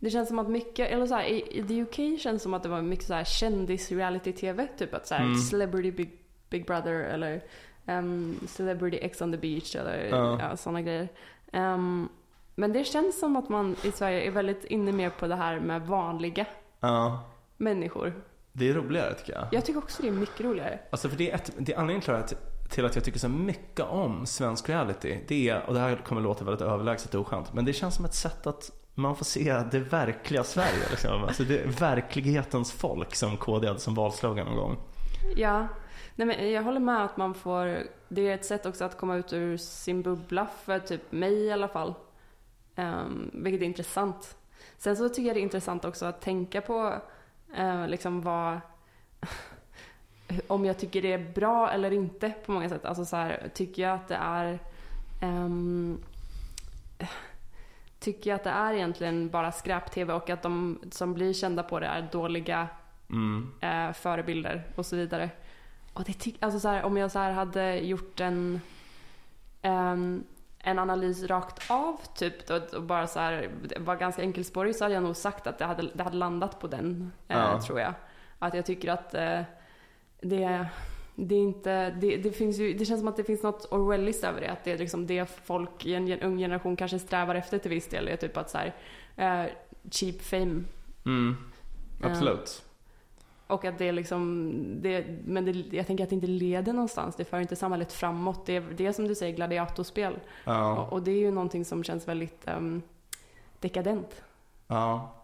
[0.00, 2.62] Det känns som att mycket, eller så här, i, i the UK känns som att
[2.62, 4.68] det var mycket så här kändis-reality-tv.
[4.78, 5.38] Typ att så här, Mm.
[5.38, 6.10] Celebrity Big,
[6.50, 7.42] Big Brother eller
[7.86, 10.38] um, Celebrity X on the Beach eller Ja.
[10.40, 10.56] ja.
[10.56, 11.08] sådana grejer.
[11.52, 12.08] Ehm,
[12.54, 15.60] men det känns som att man i Sverige är väldigt inne mer på det här
[15.60, 16.46] med vanliga
[16.80, 17.24] ja.
[17.56, 18.12] människor.
[18.52, 19.46] Det är roligare tycker jag.
[19.52, 20.78] Jag tycker också det är mycket roligare.
[20.90, 23.28] Alltså för det är, ett, det är anledningen till att, till att jag tycker så
[23.28, 25.18] mycket om svensk reality.
[25.28, 28.04] Det är, och det här kommer låta väldigt överlägset och oskönt, men det känns som
[28.04, 30.88] ett sätt att man får se det verkliga Sverige.
[30.90, 31.24] Liksom.
[31.24, 34.76] Alltså det är verklighetens folk som KD hade som valslogan någon gång.
[35.36, 35.66] Ja,
[36.14, 37.78] nej men jag håller med att man får,
[38.08, 41.52] det är ett sätt också att komma ut ur sin bubbla för typ mig i
[41.52, 41.94] alla fall.
[42.76, 44.36] Um, vilket är intressant.
[44.78, 46.94] Sen så tycker jag det är intressant också att tänka på
[47.58, 48.60] uh, liksom vad,
[50.46, 52.84] om jag tycker det är bra eller inte på många sätt.
[52.84, 54.58] Alltså så här, tycker jag att det är
[55.20, 55.98] ehm,
[58.00, 61.80] Tycker jag att det är egentligen bara skräp-tv och att de som blir kända på
[61.80, 62.68] det är dåliga
[63.10, 63.52] Mm.
[63.60, 65.30] eh, förebilder och så vidare.
[65.92, 68.60] Och det ty- alltså så här, om jag så här hade gjort en,
[69.62, 70.24] ehm,
[70.58, 75.02] en analys rakt av typ och, bara så här, var ganska enkelspårig så hade jag
[75.02, 77.60] nog sagt att det hade, det hade landat på den, eh, Ja.
[77.62, 77.94] tror jag.
[78.38, 79.40] Att jag tycker att eh,
[80.20, 80.66] det,
[81.14, 84.24] det är inte, det, det finns ju, det känns som att det finns något Orwelliskt
[84.24, 84.50] över det.
[84.50, 87.88] Att det är liksom det folk i en ung generation kanske strävar efter till viss
[87.88, 88.08] del.
[88.08, 88.74] är typ att så här,
[89.16, 89.50] eh,
[89.90, 90.62] cheap fame.
[91.06, 91.36] Mm.
[92.02, 92.64] Absolut.
[93.46, 94.52] Och att det är liksom,
[94.82, 97.16] det, men det, jag tänker att det inte leder någonstans.
[97.16, 98.46] Det för inte samhället framåt.
[98.46, 100.18] Det är, det är som du säger gladiatorspel.
[100.44, 100.78] Ja.
[100.78, 102.82] Och, och det är ju någonting som känns väldigt um,
[103.60, 104.22] dekadent.
[104.66, 105.17] Ja.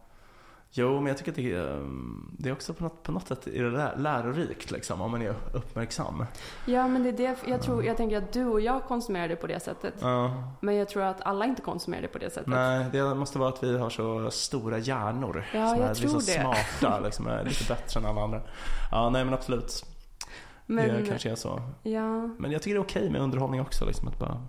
[0.77, 3.29] Jo, men jag tycker att det är, ehm, det är också på något, på något
[3.29, 6.27] sätt är lärorikt liksom, om man är uppmärksam.
[6.67, 9.37] Ja, men det är det jag tror, jag tänker att du och jag konsumerar det
[9.37, 9.95] på det sättet.
[10.01, 10.53] Ja.
[10.61, 12.47] Men jag tror att alla inte konsumerar det på det sättet.
[12.47, 15.45] Nej, det måste vara att vi har så stora hjärnor.
[15.55, 16.23] Ja, som jag är tror så det.
[16.23, 18.41] smarta, liksom, är lite bättre än alla andra.
[18.91, 19.85] Ja, nej men absolut.
[20.67, 21.63] Men, Det kanske är så.
[21.83, 24.43] ja, Men jag tycker det är okej med underhållning också, liksom att bara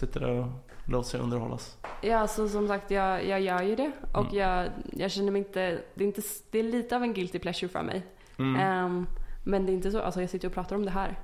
[0.00, 0.46] sitta där och
[0.88, 1.76] låta sig underhållas.
[2.02, 3.92] ja, alltså som sagt, jag, jag gör ju det.
[4.12, 4.34] Och Mm.
[4.36, 7.68] jag, jag känner mig inte det, är inte, det är lite av en guilty pleasure
[7.68, 8.06] för mig.
[8.38, 8.60] Mm.
[8.60, 9.06] Ehm,
[9.44, 11.18] men det är inte så, alltså jag sitter och pratar om det här.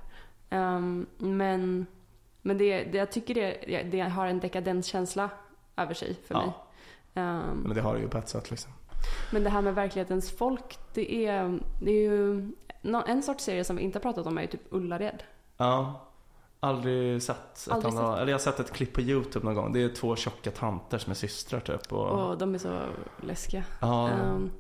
[0.51, 1.87] Ehm, men
[2.43, 5.31] men det, det, jag tycker det, det har en dekadenskänsla
[5.77, 6.41] över sig för Ja.
[6.41, 6.53] mig.
[7.15, 8.73] Ehm, Men det har det ju på ett sätt liksom.
[9.33, 12.53] Men det här med verklighetens folk, det är, det är ju...
[13.07, 15.23] En sorts serie som vi inte har pratat om är ju typ Ullared.
[15.57, 16.01] Ja.
[16.65, 19.73] Aldrig sett ett Aldrig andra, eller jag har sett ett klipp på YouTube någon gång.
[19.73, 21.93] Det är två tjocka tanter som är systrar typ.
[21.93, 22.81] Och, Och de är så
[23.21, 23.65] läskiga.
[23.81, 24.51] ja, Ehm,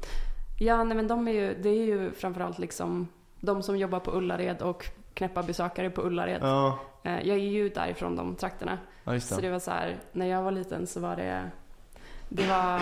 [0.60, 3.08] ja, nej men de är ju, det är ju framförallt liksom
[3.40, 6.38] de som jobbar på Ullared och knäppa besökare på Ullared.
[6.42, 8.78] ja, Eh, Jag är ju därifrån de trakterna.
[9.04, 9.40] ja, just Så det.
[9.42, 11.50] det var så här, när jag var liten så var det,
[12.28, 12.80] det var,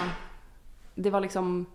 [0.94, 1.66] det var liksom,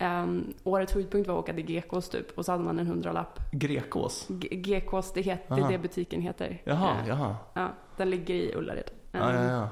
[0.00, 3.38] um, årets höjdpunkt var att åka till Gekås typ och så hade man en hundralapp.
[3.52, 4.26] Grekås?
[4.28, 6.62] G- Gekås, det, het, det är det butiken heter.
[6.64, 7.36] Jaha, Eh, jaha.
[7.54, 8.90] Ja, den ligger i Ullared.
[9.12, 9.68] Ja, ja, Ehm, ja.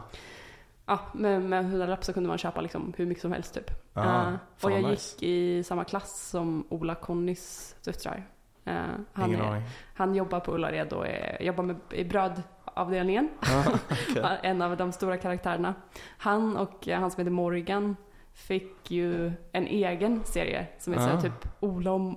[0.87, 3.71] Ja, med, med en hundralapp så kunde man köpa liksom hur mycket som helst typ.
[3.71, 5.27] Eh, fan och jag vad gick nice.
[5.27, 8.27] i samma klass som Ola Connys döttrar.
[8.65, 8.75] Eh,
[9.13, 9.63] han, är,
[9.95, 13.29] han jobbar på Ullared och är, jobbar med, i brödavdelningen.
[13.43, 14.39] Ja, okej.
[14.43, 15.75] En av de stora karaktärerna.
[16.19, 17.97] Han och eh, han som heter Morgan
[18.35, 21.21] fick ju en egen serie som heter Ah.
[21.21, 22.15] typ Ola, och,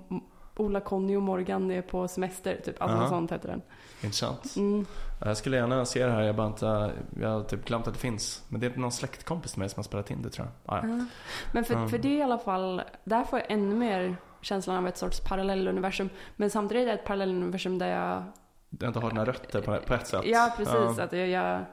[0.57, 2.61] Ola, Conny och Morgan är på semester.
[2.65, 2.81] Typ.
[2.81, 3.01] Alltså Ah.
[3.01, 3.61] något sånt heter den.
[4.01, 4.55] Intressant.
[4.55, 4.85] Mm.
[5.25, 7.99] Jag skulle gärna se det här, jag bara inte, jag har typ glömt att det
[7.99, 8.43] finns.
[8.49, 10.75] Men det är någon släktkompis till mig som har spelat in det tror jag.
[10.75, 10.89] Ah, ja.
[10.97, 11.05] Ja.
[11.53, 11.89] Men för, Mm.
[11.89, 15.19] för det är i alla fall, där får jag ännu mer känslan av ett sorts
[15.19, 16.09] parallelluniversum.
[16.35, 18.23] Men samtidigt är det ett parallelluniversum där jag,
[18.69, 20.21] Du har inte har dina rötter på, på ett sätt.
[20.25, 21.65] ja precis, att jag, jag,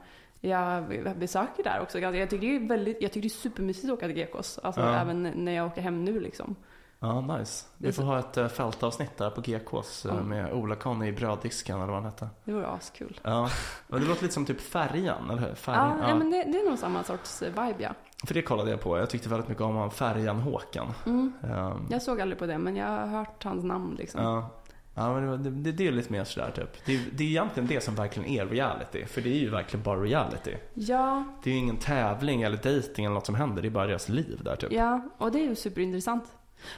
[0.49, 0.83] jag
[1.19, 1.99] besöker där också.
[1.99, 4.59] Jag tycker det är väldigt, jag tycker det är supermysigt att åka till Gekås.
[4.63, 4.95] Alltså Ja.
[4.95, 6.55] även när jag åker hem nu liksom.
[6.99, 7.65] Ja, nice.
[7.77, 10.23] Vi får ha ett eh, fältavsnitt där på GKs eh, Ja.
[10.23, 12.29] med Ola Conny i bröddisken eller vad han hette.
[12.43, 13.19] Det vore askul.
[13.23, 13.49] Ja,
[13.87, 15.47] men det låter lite som typ Färjan, eller hur?
[15.49, 16.15] Ja, Färjan, ja.
[16.15, 17.89] men det, det är nog samma sorts eh, vibe ja.
[18.27, 18.97] För det kollade jag på.
[18.97, 20.93] Jag tyckte väldigt mycket om Färjan-Håkan.
[21.05, 21.33] Mm.
[21.43, 24.21] Um, Jag såg aldrig på det men jag har hört hans namn liksom.
[24.23, 24.49] ja.
[24.95, 26.85] Ja, men det, det, det, är lite mer sådär typ.
[26.85, 29.05] Det, är- det är egentligen det som verkligen är reality.
[29.05, 30.55] För det är ju verkligen bara reality.
[30.73, 33.61] Ja, Det är ju ingen tävling eller dating eller något som händer.
[33.61, 34.71] Det är bara deras liv där typ.
[34.71, 36.23] Ja, och det är ju superintressant.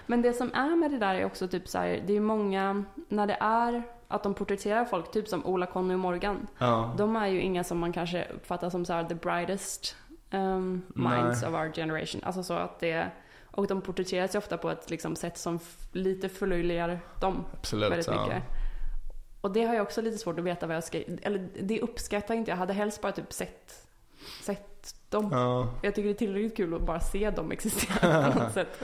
[0.05, 2.19] Men det som är med det där är också typ så här, det är ju
[2.19, 6.47] många, när det är att de porträtterar folk, typ som Ola, Conny och Morgan.
[6.57, 6.93] Ja.
[6.97, 9.95] De är ju inga som man kanske uppfattar som så här the brightest
[10.31, 11.49] um, minds Nej.
[11.49, 12.21] of our generation.
[12.23, 13.07] Alltså så att det,
[13.55, 15.59] och de porträtteras ju ofta på ett liksom sätt som
[15.91, 17.91] lite förlöjligar dem Absolut.
[17.91, 18.25] väldigt ja.
[18.25, 18.43] mycket.
[19.41, 22.35] Och det har jag också lite svårt att veta vad jag ska, eller det uppskattar
[22.35, 22.57] inte jag.
[22.57, 23.87] hade helst bara typ sett,
[24.41, 25.29] sett dem.
[25.31, 25.67] Ja.
[25.81, 28.81] Jag tycker det är tillräckligt kul att bara se dem existera på något sätt.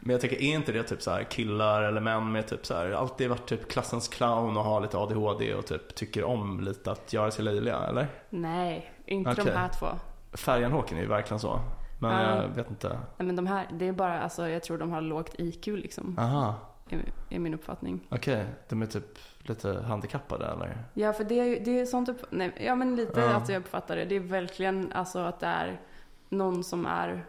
[0.00, 2.74] Men jag tänker, är inte det typ så här killar eller män med typ så
[2.74, 6.90] här, alltid varit typ klassens clown och har lite ADHD och typ tycker om lite
[6.90, 8.06] att göra sig löjliga, eller?
[8.30, 9.44] Nej, inte Okej.
[9.44, 9.86] de här två.
[10.32, 11.60] Färjan-Håkan är ju verkligen så.
[12.02, 12.42] Men Ja.
[12.42, 12.88] jag vet inte.
[12.88, 16.18] Nej men de här, det är bara, alltså jag tror de har lågt IQ liksom.
[16.18, 16.54] Aha,
[16.88, 18.06] Är, är min uppfattning.
[18.10, 18.46] okej.
[18.68, 20.78] De är typ lite handikappade eller?
[20.94, 23.34] Ja för det är ju, det är sånt upp, nej, ja men lite Ja.
[23.34, 24.04] att jag uppfattar det.
[24.04, 25.80] Det är verkligen alltså att det är
[26.28, 27.24] någon som är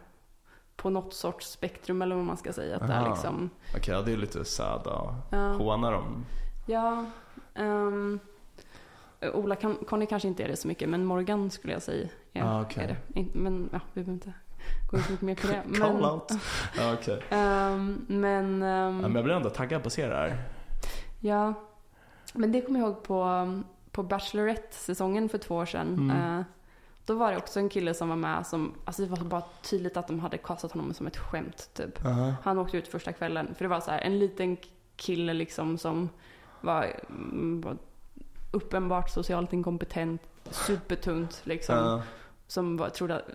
[0.75, 2.75] på något sorts spektrum eller vad man ska säga.
[2.77, 5.37] Att det är liksom, Okej, ja, det är lite sad och ja.
[5.51, 6.25] hånar dem.
[6.67, 7.05] Ja.
[7.55, 8.19] ehm,
[9.33, 12.43] Ola kan, Conny kanske inte är det så mycket, men Morgan skulle jag säga är,
[12.43, 12.83] Ah, okej.
[12.83, 13.25] är det.
[13.39, 14.33] Men ja, vi behöver inte
[14.91, 15.79] gå in så mycket mer på det.
[15.79, 16.31] Call Men, out.
[16.77, 17.21] Ja, okej.
[17.29, 20.37] ehm, men, Ja, men jag blir ändå taggad på att se det här.
[21.19, 21.53] ja.
[22.33, 25.87] Men det kommer jag ihåg på, på Bachelorette-säsongen för två år sedan.
[25.87, 26.39] Mm.
[26.39, 26.45] Eh,
[27.05, 29.97] då var det också en kille som var med som, alltså det var bara tydligt
[29.97, 32.05] att de hade kastat honom som ett skämt typ.
[32.05, 32.33] Aha.
[32.43, 33.55] Han åkte ut första kvällen.
[33.55, 34.57] För det var så här, en liten
[34.95, 36.09] kille liksom som
[36.61, 37.77] var, mm, var
[38.51, 40.21] uppenbart socialt inkompetent,
[40.51, 41.75] supertunt liksom.
[41.75, 42.01] Ja.
[42.47, 43.25] Som var, trodde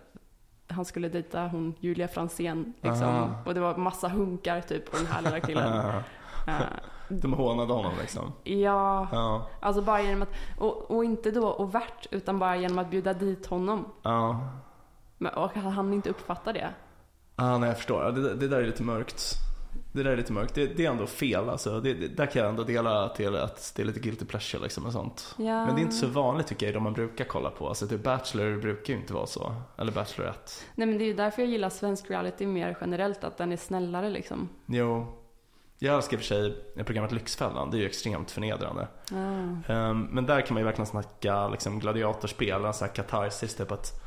[0.69, 3.03] han skulle dejta hon Julia Fransén liksom.
[3.07, 3.29] Aha.
[3.45, 5.91] Och det var massa hunkar typ på den här lilla killen.
[6.47, 6.55] Eh,
[7.09, 8.33] De hånade honom liksom.
[8.43, 9.47] ja, Ja.
[9.59, 13.45] alltså bara genom att, och, och inte då overt utan bara genom att bjuda dit
[13.45, 13.85] honom.
[14.01, 14.39] Ja.
[15.17, 16.69] Men, och att han inte uppfattar det.
[17.35, 18.03] Ah, nej, jag förstår.
[18.03, 19.35] Ja, Det, det där är lite mörkt.
[19.91, 20.55] Det där är lite mörkt.
[20.55, 21.79] Det, det är ändå fel alltså.
[21.79, 24.85] Det, det, där kan jag ändå dela till att det är lite guilty pleasure liksom
[24.85, 25.35] och sånt.
[25.37, 25.65] Ja.
[25.65, 27.67] Men det är inte så vanligt tycker jag, de man brukar kolla på.
[27.67, 29.55] Alltså typ Bachelor brukar ju inte vara så.
[29.77, 30.51] Eller Bachelorette.
[30.75, 33.57] Nej men det är ju därför jag gillar svensk reality mer generellt, att den är
[33.57, 34.49] snällare liksom.
[34.65, 35.15] Jo.
[35.81, 37.71] Jag älskar i och för sig programmet Lyxfällan.
[37.71, 38.87] Det är ju extremt förnedrande.
[39.11, 39.73] Ah.
[39.73, 43.55] Ehm, men där kan man ju verkligen snacka liksom, gladiatorspel, en sån här katarsis.
[43.55, 44.01] Typ att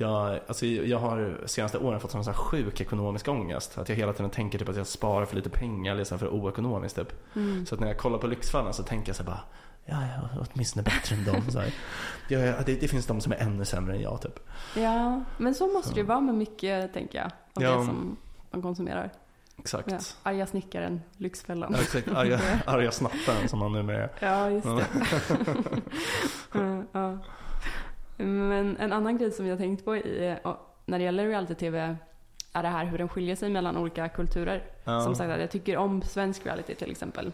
[0.00, 3.78] jag, alltså, jag har senaste åren fått sån här sjuk ekonomisk ångest.
[3.78, 6.18] Att jag hela tiden tänker typ att jag sparar för lite pengar eller så här
[6.18, 6.96] för oekonomiskt.
[6.96, 7.36] Typ.
[7.36, 7.66] Mm.
[7.66, 9.40] Så att när jag kollar på Lyxfällan så tänker jag så bara
[9.90, 11.42] Ja, jag är åtminstone bättre än dem.
[11.50, 11.58] Så
[12.28, 14.40] ja, det, det finns de som är ännu sämre än jag typ.
[14.76, 17.78] Ja, men så måste det ju vara med mycket, tänker jag, av Ja.
[17.78, 18.16] det som
[18.50, 19.10] man konsumerar.
[19.58, 19.90] Exakt.
[19.90, 19.98] Ja.
[20.22, 21.72] Arga snickaren, Lyxfällan.
[21.72, 22.08] Ja, exakt.
[22.08, 24.10] Arga, arga snattaren som han numera är.
[24.20, 24.86] Ja, just det.
[26.92, 27.18] Ja.
[28.18, 29.90] Men en annan grej som jag tänkt på
[30.42, 30.56] och
[30.86, 31.96] när det gäller reality-tv
[32.52, 34.62] är det här hur den skiljer sig mellan olika kulturer.
[34.84, 35.00] Ja.
[35.00, 37.32] Som sagt, att jag tycker om svensk reality till exempel.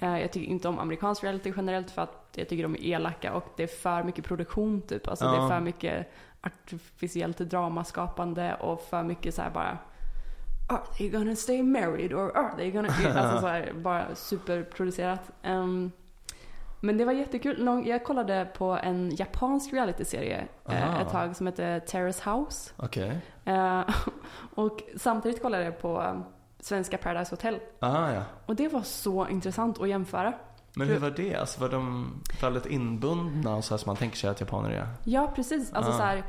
[0.00, 3.32] Eh, Jag tycker inte om amerikansk reality generellt för att jag tycker de är elaka
[3.34, 5.08] och det är för mycket produktion typ.
[5.08, 5.44] Alltså det Ja.
[5.44, 9.78] är för mycket artificiellt dramaskapande och för mycket så här bara
[10.68, 12.88] Are they gonna stay married or are they gonna...
[13.14, 15.30] Alltså så här, bara superproducerat.
[15.42, 15.90] Ehm,
[16.84, 17.84] men det var jättekul.
[17.86, 21.00] Jag kollade på en japansk realityserie eh, Aha.
[21.00, 22.72] ett tag som heter Terrace House.
[22.76, 23.20] Okej.
[23.44, 23.80] Eh,
[24.54, 26.20] och samtidigt kollade jag på eh,
[26.60, 27.58] svenska Paradise Hotel.
[27.80, 28.22] Aha, ja.
[28.46, 30.32] Och det var så intressant att jämföra.
[30.76, 31.34] Men hur var det?
[31.36, 34.88] Alltså var de väldigt inbundna och så här som man tänker sig att japaner är?
[35.04, 35.72] Ja, precis.
[35.72, 35.96] Alltså Ah.
[35.96, 36.24] så här,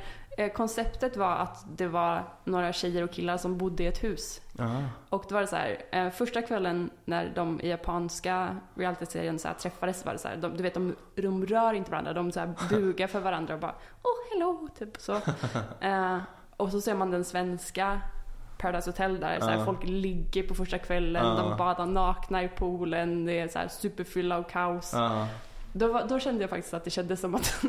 [0.56, 4.42] konceptet var att det var några tjejer och killar som bodde i ett hus.
[4.60, 4.82] Aha.
[5.10, 9.50] Och då var det så här, eh, första kvällen när de i japanska realityserien så
[9.60, 12.54] träffades var det så här, de, du vet de, de rör inte varandra, de så
[12.70, 15.14] bugar för varandra och bara oh hello, typ så.
[15.82, 16.18] Eh,
[16.58, 18.02] och så ser man den svenska
[18.58, 19.66] Paradise Hotel där så Ja.
[19.66, 21.34] folk ligger på första kvällen, Ja.
[21.50, 24.92] de badar nakna i poolen, det är så superfylla och kaos.
[24.94, 25.28] Ja.
[25.78, 27.64] Då, då kände jag faktiskt att det kändes som att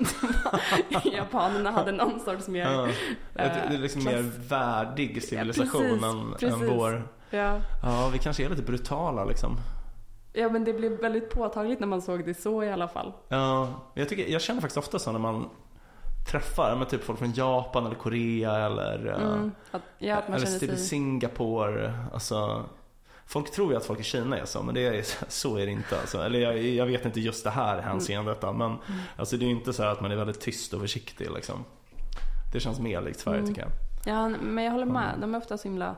[1.05, 2.63] japanerna hade någon sorts mer...
[2.71, 2.87] Ja.
[2.87, 2.91] eh,
[3.35, 6.63] Det är liksom klass- mer värdig civilisation precis, än, precis.
[6.71, 7.09] än vår.
[7.31, 7.61] Ja.
[7.83, 9.57] Ja, vi kanske är lite brutala liksom.
[10.33, 13.13] ja, men det blev väldigt påtagligt när man såg det så i alla fall.
[13.29, 15.49] Ja, jag, tycker, jag känner faktiskt ofta så när man
[16.31, 20.59] träffar med typ folk från Japan eller Korea eller, eh, Mm, att, ja, att eller
[20.59, 20.77] typ sig...
[20.79, 21.95] Singapore.
[22.13, 22.65] Alltså,
[23.27, 25.73] folk tror ju att folk i Kina är så, men det är, så är det
[25.73, 26.01] inte.
[26.01, 26.23] Alltså.
[26.23, 28.79] Eller jag, jag vet inte just det här hänseendet, men Mm.
[29.17, 31.31] alltså, det är ju inte så att man är väldigt tyst och försiktig.
[31.31, 31.65] Liksom.
[32.53, 33.49] Det känns mer likt Sverige Mm.
[33.55, 33.71] tycker jag.
[34.15, 35.15] Ja, men jag håller med.
[35.21, 35.97] De är ofta så himla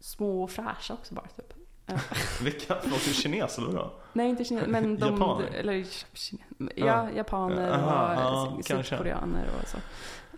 [0.00, 1.52] små och fräscha också bara typ.
[2.42, 2.74] Vilka?
[2.74, 3.92] Är kineser vadå?
[4.12, 5.12] Nej, inte kineser, men de...
[5.12, 5.46] Japaner?
[5.46, 5.72] Eller,
[6.14, 7.08] kine- ja, Ja.
[7.16, 8.84] japaner Aha, och kanske.
[8.96, 9.76] sydkoreaner och så.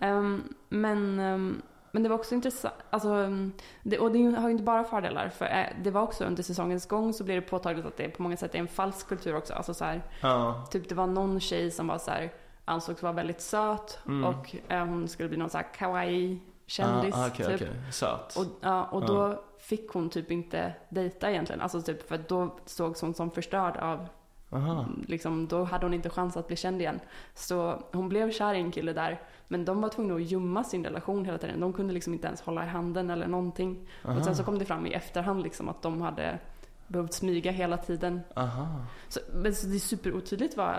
[0.01, 2.75] Ehm, men, ehm, men det var också intressant.
[2.91, 5.29] Alltså, ehm, det, och det har ju inte bara fördelar.
[5.29, 8.23] För eh, det var också under säsongens gång så blev det påtagligt att det på
[8.23, 9.55] många sätt är en falsk kultur också.
[9.55, 12.33] Alltså så här, Ja, typ det var någon tjej som var så här,
[12.65, 14.25] ansågs vara väldigt söt Mm.
[14.25, 17.15] och eh, hon skulle bli någon så här kawaii-kändis.
[17.15, 17.55] ah, okej, typ.
[17.55, 17.69] okej.
[17.93, 18.37] Söt.
[18.37, 21.61] Och, ja, och då fick hon typ inte dejta egentligen.
[21.61, 24.07] Alltså typ för då sågs hon som förstörd av,
[24.53, 24.87] Aha.
[25.09, 27.01] liksom, då hade hon inte chans att bli känd igen.
[27.35, 29.21] Så hon blev kär i en kille där,
[29.51, 31.61] men de var tvungna att gömma sin relation hela tiden.
[31.61, 33.89] De kunde liksom inte ens hålla i handen eller någonting.
[34.03, 34.25] Och Aha.
[34.25, 36.39] sen så kom det fram i efterhand liksom att de hade
[36.87, 38.21] behövt smyga hela tiden.
[38.35, 38.87] Aha.
[39.09, 40.77] Så, men så det är superotydligt vad,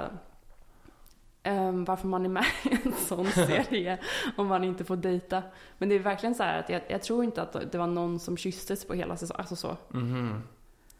[1.43, 3.99] ehm, varför man är med i en sån serie
[4.37, 5.43] om man inte får dejta.
[5.77, 8.19] Men det är verkligen så här att jag, jag tror inte att det var någon
[8.19, 9.39] som kysstes på hela säsongen.
[9.39, 9.77] Alltså så.
[9.89, 10.43] Mhm.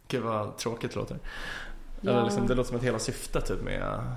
[0.08, 1.20] Gud vad tråkigt det låter.
[2.02, 2.12] Ja.
[2.12, 4.14] Eller liksom, det låter som ett hela syfte typ med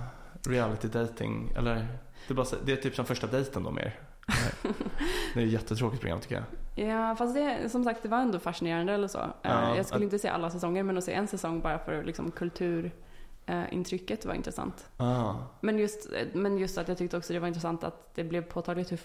[0.47, 1.53] reality dating.
[1.57, 1.87] Eller
[2.29, 3.99] det är, bara, det är typ som första dejten då mer.
[5.35, 6.45] Det är ett jättetråkigt program tycker jag.
[6.89, 9.19] Ja, fast det, som sagt, det var ändå fascinerande eller så.
[9.19, 11.79] Eh, Ja, jag skulle att- inte se alla säsonger, men att se en säsong bara
[11.79, 14.87] för liksom, kulturintrycket var intressant.
[14.97, 15.35] Ah.
[15.61, 18.93] Men just, men just att jag tyckte också det var intressant att det blev påtagligt
[18.93, 19.01] hur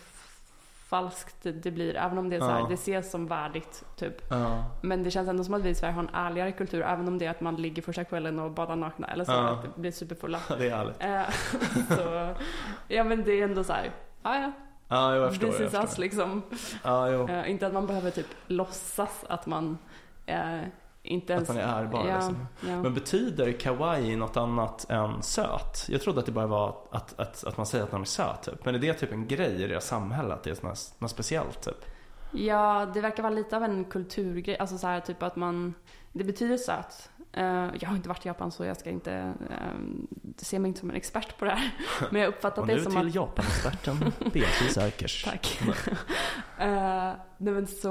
[0.90, 1.96] falskt det, blir.
[1.96, 2.66] Även om det, är så här, Ja.
[2.68, 4.16] det ses som värdigt, typ.
[4.30, 4.64] Ja.
[4.82, 7.18] Men det känns ändå som att vi i Sverige har en ärligare kultur, även om
[7.18, 9.50] det är att man ligger första kvällen och badar nakna eller så, Ja.
[9.50, 10.40] att det blir superfulla.
[10.58, 11.04] Det är härligt.
[11.04, 12.36] Eh, så,
[12.88, 13.92] ja men det är ändå så här,
[14.24, 14.52] ja ja,
[14.92, 15.48] Ja, jo, jag förstår.
[15.52, 16.42] this is us liksom.
[16.84, 17.28] Ja, jo.
[17.30, 19.78] Eh, inte att man behöver typ låtsas att man
[20.26, 20.60] eh,
[21.04, 21.50] inte ens...
[21.50, 22.48] Att man är ärbar ja, liksom.
[22.68, 22.82] ja.
[22.82, 25.86] Men betyder kawaii något annat än söt?
[25.90, 28.44] Jag trodde att det bara var att, att, att man säger att någon är söt
[28.44, 28.66] typ.
[28.66, 30.38] Men är det typ en grej i det samhället?
[30.38, 30.66] Att det är
[31.00, 31.86] något, speciellt typ?
[32.32, 34.58] ja, det verkar vara lite av en kulturgrej.
[34.58, 35.74] Alltså så här typ att man...
[36.12, 37.10] Det betyder söt.
[37.32, 39.34] Eh, jag har inte varit i Japan så jag ska inte...
[39.50, 41.72] Uh, se mig inte som en expert på det här.
[42.12, 43.16] Men jag har uppfattat Och det nu som till att...
[43.16, 43.98] Japanexperten
[44.34, 45.24] Beatrice Erkers.
[45.24, 45.62] Tack.
[46.60, 47.90] Eh, nej men så,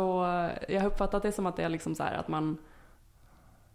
[0.68, 2.58] jag har uppfattat det som att det är liksom så här att man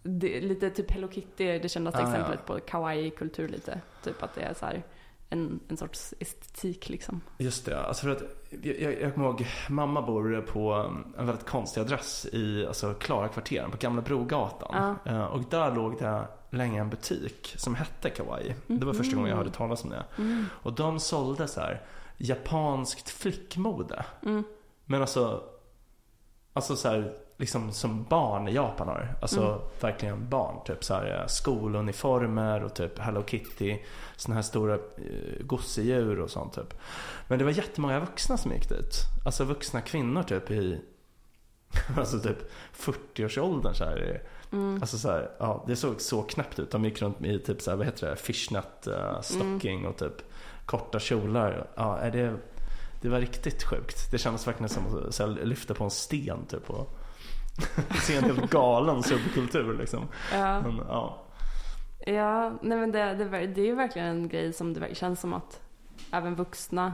[0.04, 2.10] det, lite typ Hello Kitty är det kändaste Ah, ja.
[2.10, 3.82] exemplet på kawaii-kultur lite.
[4.04, 4.84] Typ att det är så här
[5.30, 7.22] en, en sorts estetik liksom.
[7.38, 10.74] Just det, alltså för att jag, jag, jag kommer ihåg, mamma bor på
[11.18, 14.98] en väldigt konstig adress i alltså, Klarakvarteren på Gamla Brogatan.
[15.06, 15.12] Ja.
[15.12, 18.56] Eh, Och där låg det länge en butik som hette Kawaii.
[18.68, 20.04] Det var första gången jag hörde talas om det.
[20.18, 20.46] Mm.
[20.64, 21.82] Och de sålde så här
[22.18, 24.06] japanskt flickmode.
[24.26, 24.44] Mm.
[24.86, 25.44] Men alltså,
[26.54, 27.14] alltså så här,
[27.44, 29.16] liksom som barn i Japan har.
[29.22, 29.60] Alltså Mm.
[29.82, 30.56] verkligen barn.
[30.66, 33.78] Typ så här eh, skoluniformer och typ Hello Kitty.
[34.16, 34.80] Såna här stora eh,
[35.46, 36.74] gosedjur och sånt typ.
[37.28, 38.96] Men det var jättemånga vuxna som gick dit.
[39.26, 40.82] Alltså vuxna kvinnor typ i
[41.98, 42.38] Alltså typ
[42.78, 44.22] 40-årsåldern så här.
[44.52, 44.78] Mm.
[44.82, 46.72] Alltså så här, ja det såg så knäppt ut.
[46.72, 49.92] De gick runt i typ så här, vad heter det, fishnet uh, stocking Mm.
[49.92, 50.16] och typ
[50.66, 51.68] korta kjolar.
[51.76, 52.36] Ja, är det,
[53.02, 54.12] det var riktigt sjukt.
[54.12, 56.90] Det kändes verkligen som att lyfta på en sten typ och
[58.02, 60.08] se en helt galen subkultur liksom.
[60.34, 60.62] Ja.
[60.62, 61.18] Men, ja.
[62.06, 65.34] Ja, nej men det, det, det är ju verkligen en grej som det känns som
[65.34, 65.62] att
[66.12, 66.94] även vuxna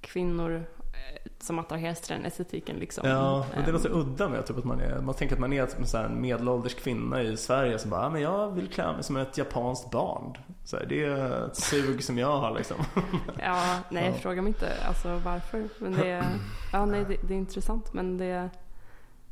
[0.00, 3.08] kvinnor eh, som attraheras till den estetiken liksom.
[3.08, 5.52] Ja, och det Ehm, låter udda med typ att man är, man tänker att man
[5.52, 9.02] är som så en medelålders kvinna i Sverige som bara, men jag vill klä mig
[9.02, 10.36] som ett japanskt barn.
[10.64, 12.76] Så här, det är ett sug som jag har liksom.
[13.42, 14.12] Ja, nej Ja.
[14.12, 15.64] fråga mig inte alltså varför.
[15.78, 16.24] Men det, är-
[16.72, 18.50] ja, nej, det, det är intressant men det,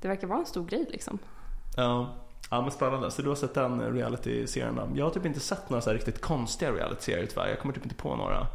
[0.00, 1.18] det verkar vara en stor grej liksom.
[1.76, 2.14] Ja.
[2.50, 3.10] Ja men spännande.
[3.10, 4.80] Så du har sett den reality-serien?
[4.94, 7.48] Jag har typ inte sett några så riktigt konstiga reality-serier tyvärr.
[7.48, 8.46] Jag kommer typ inte på några.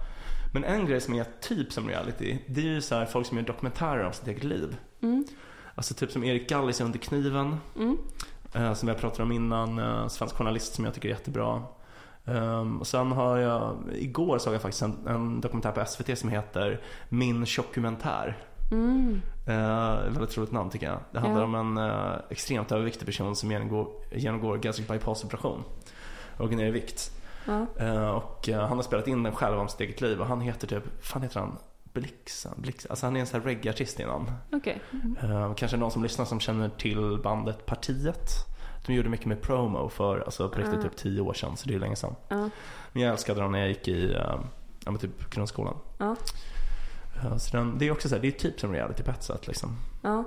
[0.54, 3.38] Men en grej som är typ som reality, det är ju så här folk som
[3.38, 4.78] gör dokumentärer om sitt eget liv.
[5.02, 5.26] Mm.
[5.76, 7.58] Alltså typ som Erik Gallis i Under kniven.
[7.76, 7.98] Mm.
[8.54, 9.80] Eh, som jag pratade om innan.
[9.80, 11.64] Eh, svensk journalist som jag tycker är jättebra.
[12.26, 16.30] Ehm, och sen har jag, igår såg jag faktiskt en, en dokumentär på SVT som
[16.30, 18.38] heter Min tjockumentär.
[18.72, 19.22] Mm.
[19.46, 21.00] Eh, väldigt roligt namn tycker jag.
[21.12, 21.46] Det handlar Ja.
[21.46, 25.64] om en eh, extremt överviktig person som genomgår, genomgår gastric bypass-operation.
[26.38, 27.12] Och går ner i vikt.
[27.46, 27.66] Ja.
[27.80, 30.42] Eh, och eh, han har spelat in den själv om sitt eget liv och han
[30.42, 31.58] heter typ, fan heter han?
[31.94, 32.54] Blixen?
[32.58, 34.32] Blix, alltså han är en sån här reggae-artist innan.
[34.52, 34.82] Okej.
[35.22, 38.30] Eh, kanske någon som lyssnar som känner till bandet Partiet.
[38.86, 40.82] De gjorde mycket med promo för, alltså på riktigt Ah.
[40.82, 42.16] typ tio år sedan så det är länge sedan.
[42.28, 42.50] Ja.
[42.94, 44.20] Men jag älskade dem när jag gick i, eh,
[44.86, 45.76] ja men typ grundskolan.
[47.24, 47.40] Ja.
[47.40, 49.78] Så den, det är också så här, det är typ som reality sätt liksom.
[50.02, 50.24] Ja.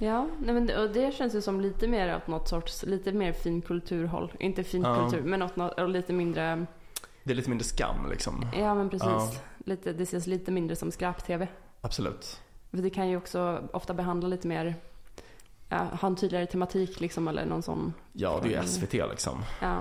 [0.00, 3.12] Ja, nej men det, och det känns ju som lite mer åt något sorts, lite
[3.12, 4.32] mer finkulturhåll.
[4.40, 6.66] Inte finkultur, men åt något, och lite mindre,
[7.22, 8.46] Det är lite mindre skam liksom.
[8.58, 9.08] ja men precis.
[9.08, 9.30] Ja.
[9.64, 11.48] Lite, det ses lite mindre som skrap-tv.
[11.80, 12.40] Absolut.
[12.70, 14.74] För det kan ju också ofta behandla lite mer,
[15.68, 19.42] ja, ha en tydligare tematik liksom eller någon sån, Ja, det är ju SVT liksom.
[19.62, 19.78] ja.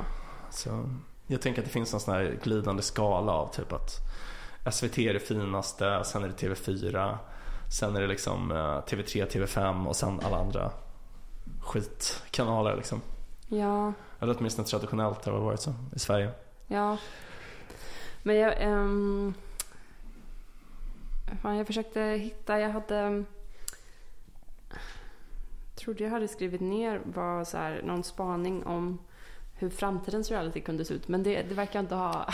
[0.51, 0.89] Så
[1.27, 3.91] jag tänker att det finns en sån här glidande skala av typ att
[4.71, 7.17] SVT är det finaste, sen är det TV4,
[7.71, 10.71] sen är det liksom eh, TV3, TV5 och sen alla andra
[11.61, 13.01] skitkanaler liksom.
[13.47, 16.31] Ja, Eller åtminstone traditionellt har det varit så i Sverige.
[16.67, 16.97] ja.
[18.23, 19.33] Men jag, ehm,
[21.41, 23.23] fan, jag försökte hitta, jag hade
[25.75, 28.99] trodde jag hade skrivit ner var så här, någon spaning om
[29.57, 31.07] hur framtidens reality kunde se ut.
[31.07, 32.25] Men det, det verkar jag inte ha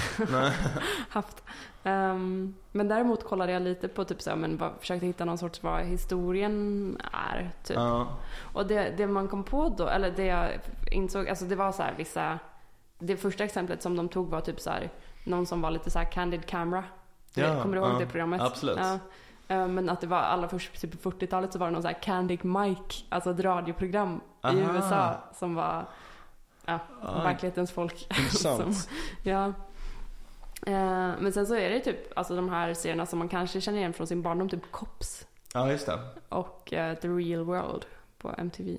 [1.10, 1.44] haft.
[1.84, 5.38] Ehm, men däremot kollade jag lite på typ så här, men vad, försökte hitta någon
[5.38, 7.52] sorts vad historien är.
[7.64, 7.78] Typ.
[7.78, 8.08] Ja,
[8.54, 10.50] Och det, det man kom på då, eller det jag
[10.92, 12.40] insåg, alltså det var så här vissa,
[13.00, 14.90] det första exemplet som de tog var typ så här,
[15.26, 16.84] någon som var lite så här candid camera.
[17.36, 18.42] Du Ja, vet, kommer du ihåg ja, det programmet?
[18.42, 18.78] absolut.
[18.80, 19.00] Ja.
[19.48, 21.88] Eh, Men att det var allra först typ på 40-talet så var det någon så
[21.88, 24.54] här Candid Mike, alltså ett radioprogram Aha.
[24.56, 25.86] i USA som var
[26.66, 28.08] ja, Ah, verklighetens folk.
[28.20, 28.76] intressant.
[28.76, 28.92] som,
[29.24, 29.46] ja.
[30.66, 33.78] Eh, Men sen så är det typ alltså de här serierna som man kanske känner
[33.80, 36.00] igen från sin barndom, typ Cops Ja, just det.
[36.30, 37.86] och eh, The Real World
[38.18, 38.70] på MTV.
[38.72, 38.78] Eh,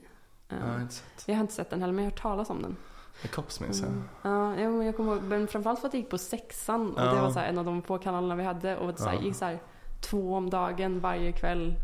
[0.49, 0.57] Ja,
[1.27, 1.71] jag har inte sett.
[1.71, 2.77] den heller men jag har hört talas om den.
[3.23, 3.89] The Cops minns jag.
[3.89, 4.09] Mm.
[4.23, 7.31] Ja, jag kommer ihåg, men framförallt för att jag gick på sexan och det var
[7.31, 9.45] så här, en av de få kanalerna vi hade och det så här, gick så
[9.45, 9.59] här,
[10.01, 11.75] två om dagen varje kväll.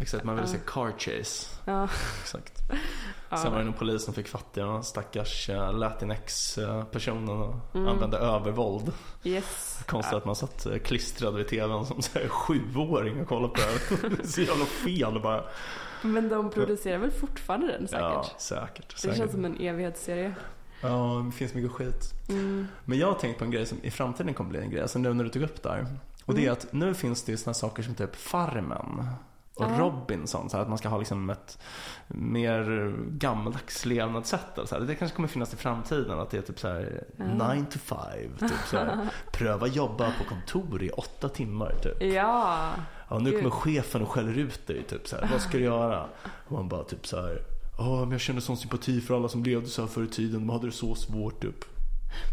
[0.00, 1.46] Exakt, man ville se Car Chase.
[1.64, 1.84] Ja.
[2.22, 2.58] Exakt.
[3.30, 3.36] Ja.
[3.36, 7.88] Sen var det någon polis som fick fatt i den stackars latinx-personen och Mm.
[7.88, 8.92] använde övervåld.
[9.24, 9.82] Yes.
[9.86, 13.60] Konstigt att man satt eh, klistrad vid tvn som så här, sjuåring och kollade på
[13.60, 14.08] det.
[14.16, 15.44] Det är så jävla fel bara.
[16.02, 18.02] Men de producerar väl fortfarande den säkert?
[18.02, 18.88] Ja, säkert.
[18.94, 19.16] det säkert.
[19.18, 20.34] känns som en evighetsserie.
[20.82, 22.14] Ja, det finns mycket skit.
[22.28, 22.66] Mm.
[22.84, 24.98] Men jag har tänkt på en grej som i framtiden kommer bli en grej, alltså
[24.98, 25.86] nu när du tog upp det här.
[26.24, 26.52] Och det är Mm.
[26.52, 29.06] att nu finns det ju sådana saker som typ Farmen
[29.56, 29.78] och Ja.
[29.78, 30.50] Robinson.
[30.50, 31.58] Så här, att man ska ha liksom ett
[32.08, 34.56] mer gammaldags levnadssätt.
[34.58, 34.82] eller Så här.
[34.82, 36.18] Det kanske kommer finnas i framtiden.
[36.20, 37.52] Att det är typ så här Ja.
[37.54, 37.98] 9 to 5.
[38.40, 39.08] Typ så här.
[39.32, 41.74] Pröva jobba på kontor i åtta timmar.
[41.82, 42.12] Typ.
[42.14, 42.70] Ja.
[43.08, 43.52] Ja, nu kommer Gud.
[43.52, 44.82] chefen och skäller ut dig.
[44.82, 45.28] Typ så här.
[45.32, 46.06] Vad ska du göra?
[46.46, 47.38] Och man bara typ så här.
[47.78, 50.40] Åh, men jag kände sån sympati för alla som levde så här förr i tiden.
[50.46, 51.64] De hade det så svårt typ.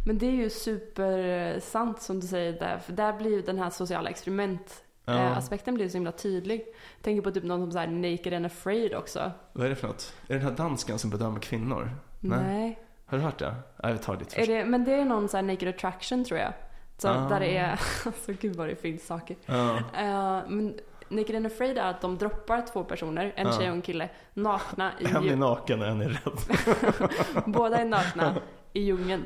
[0.06, 2.80] Men det är ju supersant som du säger där.
[2.80, 5.14] För där blir ju den här sociala experiment Ja.
[5.14, 6.60] eh, aspekten blir så himla tydlig.
[6.96, 9.32] Jag tänker på typ någon som så här Naked and Afraid också.
[9.54, 10.14] Vad är det för något?
[10.28, 11.90] Är det den här dansken som bedömer kvinnor?
[12.20, 12.40] Nej.
[12.44, 12.80] Nej.
[13.06, 13.56] Har du hört det?
[13.84, 14.48] Nej, vi tar ditt Är först.
[14.48, 16.54] det, men det är någon så här Naked Attraction tror jag.
[16.98, 17.30] Så Ah.
[17.30, 17.72] där det är,
[18.06, 19.36] alltså gud vad det finns saker.
[19.46, 19.78] Ja.
[19.78, 20.80] Eh, men
[21.10, 23.54] Naked and Afraid är att de droppar två personer, en Ja.
[23.54, 27.44] tjej och en kille, nakna i, En är naken och en är rädd.
[27.46, 28.36] båda är nakna
[28.74, 29.24] i djungeln.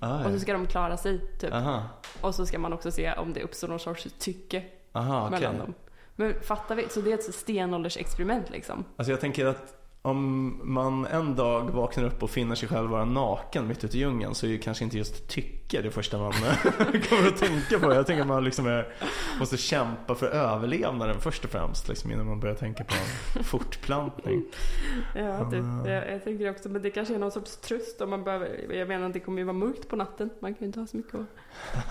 [0.00, 1.52] Ah, Och så ska de klara sig typ.
[1.54, 1.82] Aha,
[2.20, 4.62] Och så ska man också se om det uppstår någon sorts tycke
[4.92, 5.74] aha mellan dem.
[6.16, 6.88] Men fattar vi?
[6.88, 8.84] Så det är ett stenåldersexperiment liksom.
[8.96, 13.04] Alltså jag tänker att om man en dag vaknar upp och finner sig själv vara
[13.04, 16.32] naken mitt ute i djungeln så är ju kanske inte just tycke det första man
[17.08, 17.94] kommer att tänka på.
[17.94, 18.88] Jag tänker att man liksom är,
[19.38, 22.94] måste kämpa för överlevnaden först och främst liksom, innan man börjar tänka på
[23.44, 24.44] fortplantning.
[25.14, 25.62] Ja, typ.
[25.64, 25.88] Ah.
[25.88, 28.88] jag, jag tänker också, men det kanske är någon sorts tröst om man behöver, jag
[28.88, 30.30] menar det kommer ju vara mörkt på natten.
[30.40, 31.26] Man kan ju inte ha så mycket att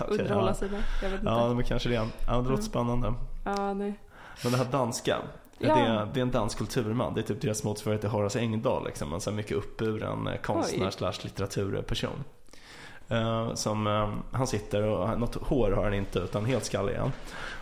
[0.02, 0.54] Okej, underhålla ja.
[0.54, 0.82] sig med.
[1.02, 1.32] Jag vet inte.
[1.32, 1.94] Ja, men kanske det.
[1.94, 2.62] Ja, det låter Mm.
[2.62, 3.14] spännande.
[3.44, 3.98] Ja, nej.
[4.42, 5.16] Men det här danska,
[5.62, 5.74] Ja.
[5.74, 7.14] det, är, det är en dansk kulturman.
[7.14, 8.86] Det är typ deras motsvarighet till Horace Engdahl.
[8.86, 9.12] Liksom.
[9.12, 12.24] En så här mycket uppburen eh, konstnär slash litteraturperson.
[13.08, 17.12] Eh, som, eh, han sitter och något hår har han inte utan helt skallig han.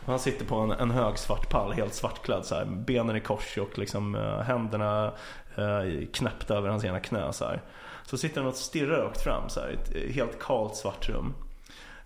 [0.04, 3.20] Och han sitter på en, en hög svart pall, helt svartklädd så här, benen i
[3.20, 5.12] kors och liksom, eh, händerna
[5.56, 7.32] eh, knäppta över hans ena knä.
[7.32, 7.62] Så, här.
[8.06, 11.34] så sitter han och stirrar rakt fram så här, i ett helt kalt svart rum.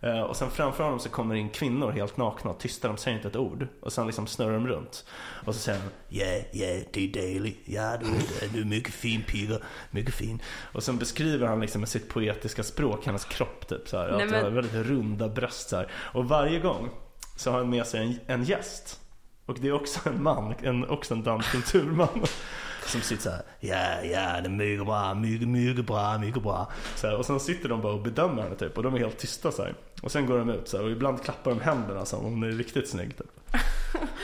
[0.05, 3.17] Eh, Och sen framför honom så kommer in kvinnor helt nakna och tysta, de säger
[3.17, 3.67] inte ett ord.
[3.81, 5.05] Och sen liksom snurrar de runt.
[5.47, 7.55] Och så säger han Ja, ja, det är Daily.
[7.65, 9.59] Ja, du är, du är mycket fin pigga.
[9.91, 10.43] Mycket fin.
[10.73, 14.13] Och sen beskriver han liksom med sitt poetiska språk hennes kropp typ så här.
[14.13, 15.91] Nej, Att men- hon har väldigt runda bröst så här.
[15.95, 16.89] Och varje gång
[17.37, 19.01] så har han med sig en, en gäst.
[19.47, 22.09] Och det är också en man, en, också en dansk kulturman.
[22.87, 26.73] Som sitter så här, ja, ja, det är mycket bra, mycket, mycket bra, mycket bra.
[26.95, 29.19] Så här, och sen sitter de bara och bedömer henne typ och de är helt
[29.19, 29.75] tysta så här.
[30.05, 32.43] Och sen går de ut så här, och ibland klappar de händerna som om hon
[32.43, 33.27] är riktigt snygg typ.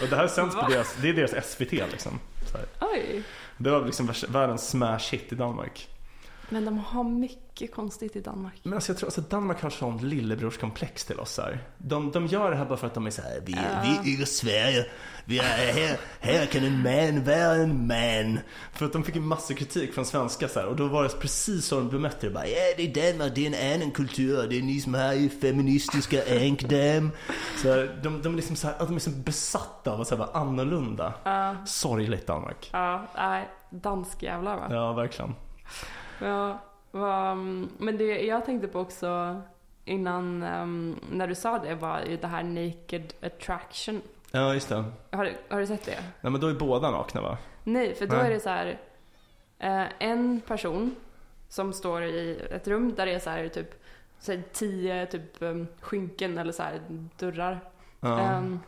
[0.02, 2.20] Och det här sänds på deras, det är deras SVT liksom.
[2.80, 3.22] Oj.
[3.56, 5.88] Det var liksom världens smash hit i Danmark.
[6.52, 8.54] Men de har mycket konstigt i Danmark.
[8.62, 11.64] Men alltså jag tror alltså Danmark har sånt lillebrorskomplex till oss här.
[11.78, 14.00] De, de gör det här bara för att de är så här, vi, Ja.
[14.04, 14.86] vi är Sverige.
[15.24, 18.40] Vi är här, här kan en man vara en man.
[18.72, 21.08] För att de fick ju massor kritik från svenska så här, och då var det
[21.08, 22.32] precis så de bemötte det.
[22.32, 24.46] Bara, ja det är Danmark, det är en annan kultur.
[24.48, 27.10] Det är ni som har ju feministiska ankdam.
[27.62, 30.30] Så här, de, de är liksom så här, de är så besatta av att vara
[30.32, 31.14] annorlunda.
[31.24, 32.70] Ja, Sorgligt Danmark.
[32.72, 34.66] ja, nej, danskjävlar va?
[34.70, 35.34] Ja, verkligen.
[36.20, 36.58] Ja,
[36.90, 37.36] vad,
[37.78, 39.40] men det jag tänkte på också
[39.84, 44.02] innan, ehm, när du sa det, var ju det här naked attraction.
[44.30, 44.84] Ja, just det.
[45.10, 45.98] Har du, har du sett det?
[46.20, 47.38] Nej, men då är båda nakna va?
[47.64, 48.26] Nej, för då Nej.
[48.26, 48.78] är det så här,
[49.58, 50.94] eh, en person
[51.48, 53.82] som står i ett rum där det är så här typ
[54.18, 56.80] så här, tio typ um, skynken eller så här
[57.18, 57.60] dörrar.
[58.00, 58.20] Ja.
[58.20, 58.60] Ehm,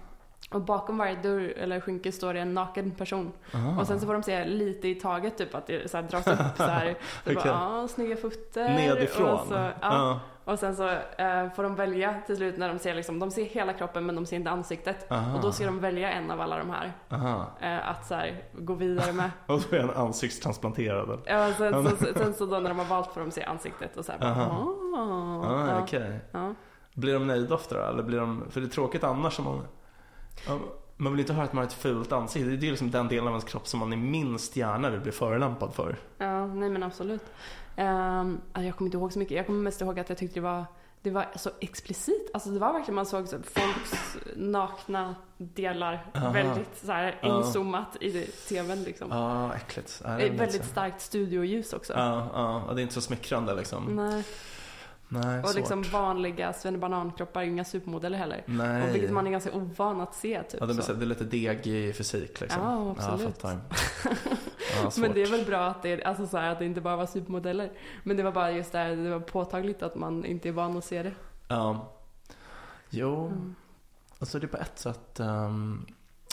[0.55, 3.33] och bakom varje dörr eller skynke står det en naken person.
[3.53, 3.81] Ah.
[3.81, 6.27] Och sen så får de se lite i taget typ att det så här dras
[6.27, 6.95] upp så här.
[7.25, 7.35] Så Okej.
[7.35, 7.49] bara,
[7.81, 8.69] ja, snygga fötter.
[8.69, 9.31] Nedifrån?
[9.31, 9.73] Och, så, ja.
[9.81, 10.21] Ja.
[10.45, 10.89] och sen så
[11.19, 14.15] eh, får de välja till slut när de ser liksom, de ser hela kroppen men
[14.15, 15.13] de ser inte ansiktet.
[15.13, 15.37] Aha.
[15.37, 16.93] Och då ska de välja en av alla de här.
[17.11, 17.47] Aha.
[17.61, 19.31] Eh, att så här, gå vidare med.
[19.47, 21.21] Och då är han ansiktstransplanterad.
[21.25, 23.97] Ja, sen, så, så, sen så då när de har valt får de se ansiktet
[23.97, 24.75] och så här bara, Aha.
[24.97, 26.21] "Ah." Ah, ja, okej.
[26.33, 26.55] ja.
[26.95, 27.83] Blir de nöjda ofta då?
[27.93, 28.45] Eller blir de...
[28.51, 29.63] För det är tråkigt annars om man...
[30.97, 32.51] Man vill inte höra att man har ett fult ansikte.
[32.51, 35.13] Det är liksom den delen av ens kropp som man är minst gärna vill bli
[35.13, 35.97] förolämpad för.
[36.19, 37.25] ja, nej men absolut.
[37.77, 39.37] Um, jag kommer inte ihåg så mycket.
[39.37, 40.65] Jag kommer mest ihåg att jag tyckte det var
[41.03, 42.31] det var så explicit.
[42.35, 46.31] Alltså det var verkligen man såg så folks nakna delar Aha.
[46.31, 49.09] väldigt så här inzoomat i tvn liksom.
[49.11, 50.03] Ja, ah, äckligt.
[50.05, 51.93] Väldigt starkt studioljus också.
[51.93, 53.85] Ja, ja, och det är inte så smickrande liksom.
[53.85, 54.25] Nej.
[55.13, 55.57] Nej, Och svårt.
[55.57, 58.43] liksom vanliga svennebanan-kroppar är inga supermodeller heller.
[58.47, 58.83] Nej.
[58.89, 60.61] Och vilket man är ganska ovan att se typ.
[60.61, 62.63] Ja, det, är, det är lite degig fysik liksom.
[62.63, 63.39] Ja, absolut.
[63.43, 63.51] Ja.
[64.83, 64.91] Ja.
[64.99, 67.07] Men det är väl bra att det, alltså så här, att det inte bara var
[67.07, 67.73] supermodeller.
[68.03, 70.85] Men det var bara just där, det var påtagligt att man inte är van att
[70.85, 71.13] se det.
[71.49, 71.93] Ja.
[72.91, 73.55] Jo, Mm.
[74.19, 75.21] alltså det är på ett sätt.
[75.21, 75.87] Um,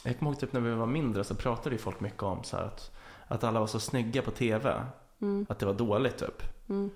[0.03, 2.57] jag kommer ihåg typ när vi var mindre så pratade ju folk mycket om så
[2.57, 2.91] här att,
[3.27, 4.73] att alla var så snygga på TV.
[5.21, 5.45] Mm.
[5.49, 6.43] Att det var dåligt typ.
[6.69, 6.89] Mm.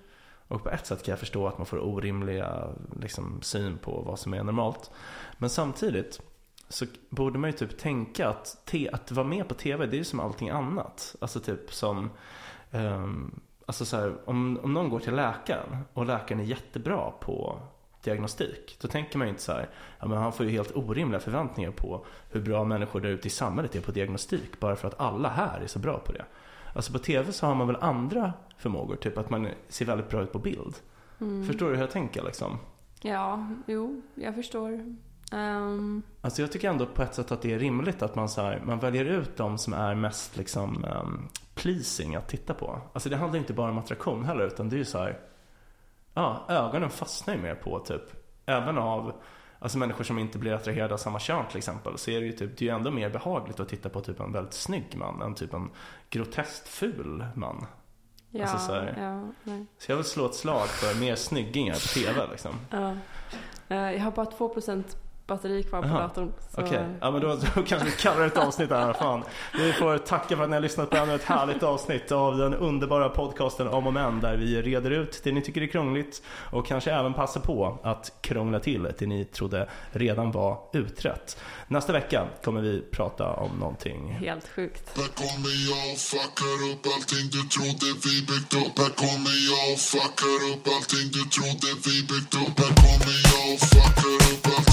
[0.53, 2.67] Och på ett sätt kan jag förstå att man får orimliga
[2.99, 4.91] liksom, syn på vad som är normalt.
[5.37, 6.21] Men samtidigt
[6.69, 9.97] så borde man ju typ tänka att, te- att vara med på TV det är
[9.97, 11.15] ju som allting annat.
[11.21, 12.09] Alltså typ som
[12.71, 17.59] um, Alltså så här, om, om någon går till läkaren och läkaren är jättebra på
[18.03, 18.77] diagnostik.
[18.81, 21.71] Då tänker man ju inte så här, ja men han får ju helt orimliga förväntningar
[21.71, 24.59] på hur bra människor där ute i samhället är på diagnostik.
[24.59, 26.25] Bara för att alla här är så bra på det.
[26.73, 30.21] Alltså på TV så har man väl andra förmågor, typ att man ser väldigt bra
[30.21, 30.75] ut på bild.
[31.21, 31.47] Mm.
[31.47, 32.57] Förstår du hur jag tänker liksom?
[33.01, 34.95] Ja, jo, jag förstår.
[35.31, 38.41] Ehm, Alltså jag tycker ändå på ett sätt att det är rimligt att man, så
[38.41, 42.81] här, man väljer ut de som är mest liksom um, pleasing att titta på.
[42.93, 45.19] Alltså det handlar inte bara om attraktion heller utan det är ju så här,
[46.13, 48.01] ja ögonen fastnar ju mer på typ,
[48.45, 49.13] även av
[49.63, 52.31] Alltså människor som inte blir attraherade av samma kön till exempel så är det ju
[52.31, 55.21] typ, det är ju ändå mer behagligt att titta på typ en väldigt snygg man
[55.21, 55.69] än typ en
[56.09, 57.65] groteskt ful man.
[58.31, 59.27] ja, Alltså så ja.
[59.77, 62.51] Så jag vill slå ett slag för mer snyggingar på TV liksom.
[62.69, 62.95] Ja.
[63.69, 64.83] Eh, jag har bara 2%
[65.27, 66.31] batteri kvar på Jaha, datorn.
[66.55, 68.93] så- Okej, ja men då, då kanske vi kallar ett avsnitt här.
[68.93, 69.23] Fan.
[69.57, 72.53] Vi får tacka för att ni har lyssnat på ännu ett härligt avsnitt av den
[72.53, 76.21] underbara podcasten Om och Men där vi reder ut det ni tycker är krångligt
[76.51, 81.37] och kanske även passar på att krångla till det ni trodde redan var utrett.
[81.67, 84.97] Nästa vecka kommer vi prata om någonting Helt sjukt.
[84.97, 89.73] Här kommer jag och fuckar upp allting du trodde vi byggt upp Här kommer jag
[89.73, 94.45] och fuckar upp allting du trodde vi byggt upp Här kommer jag och fuckar upp
[94.55, 94.72] allting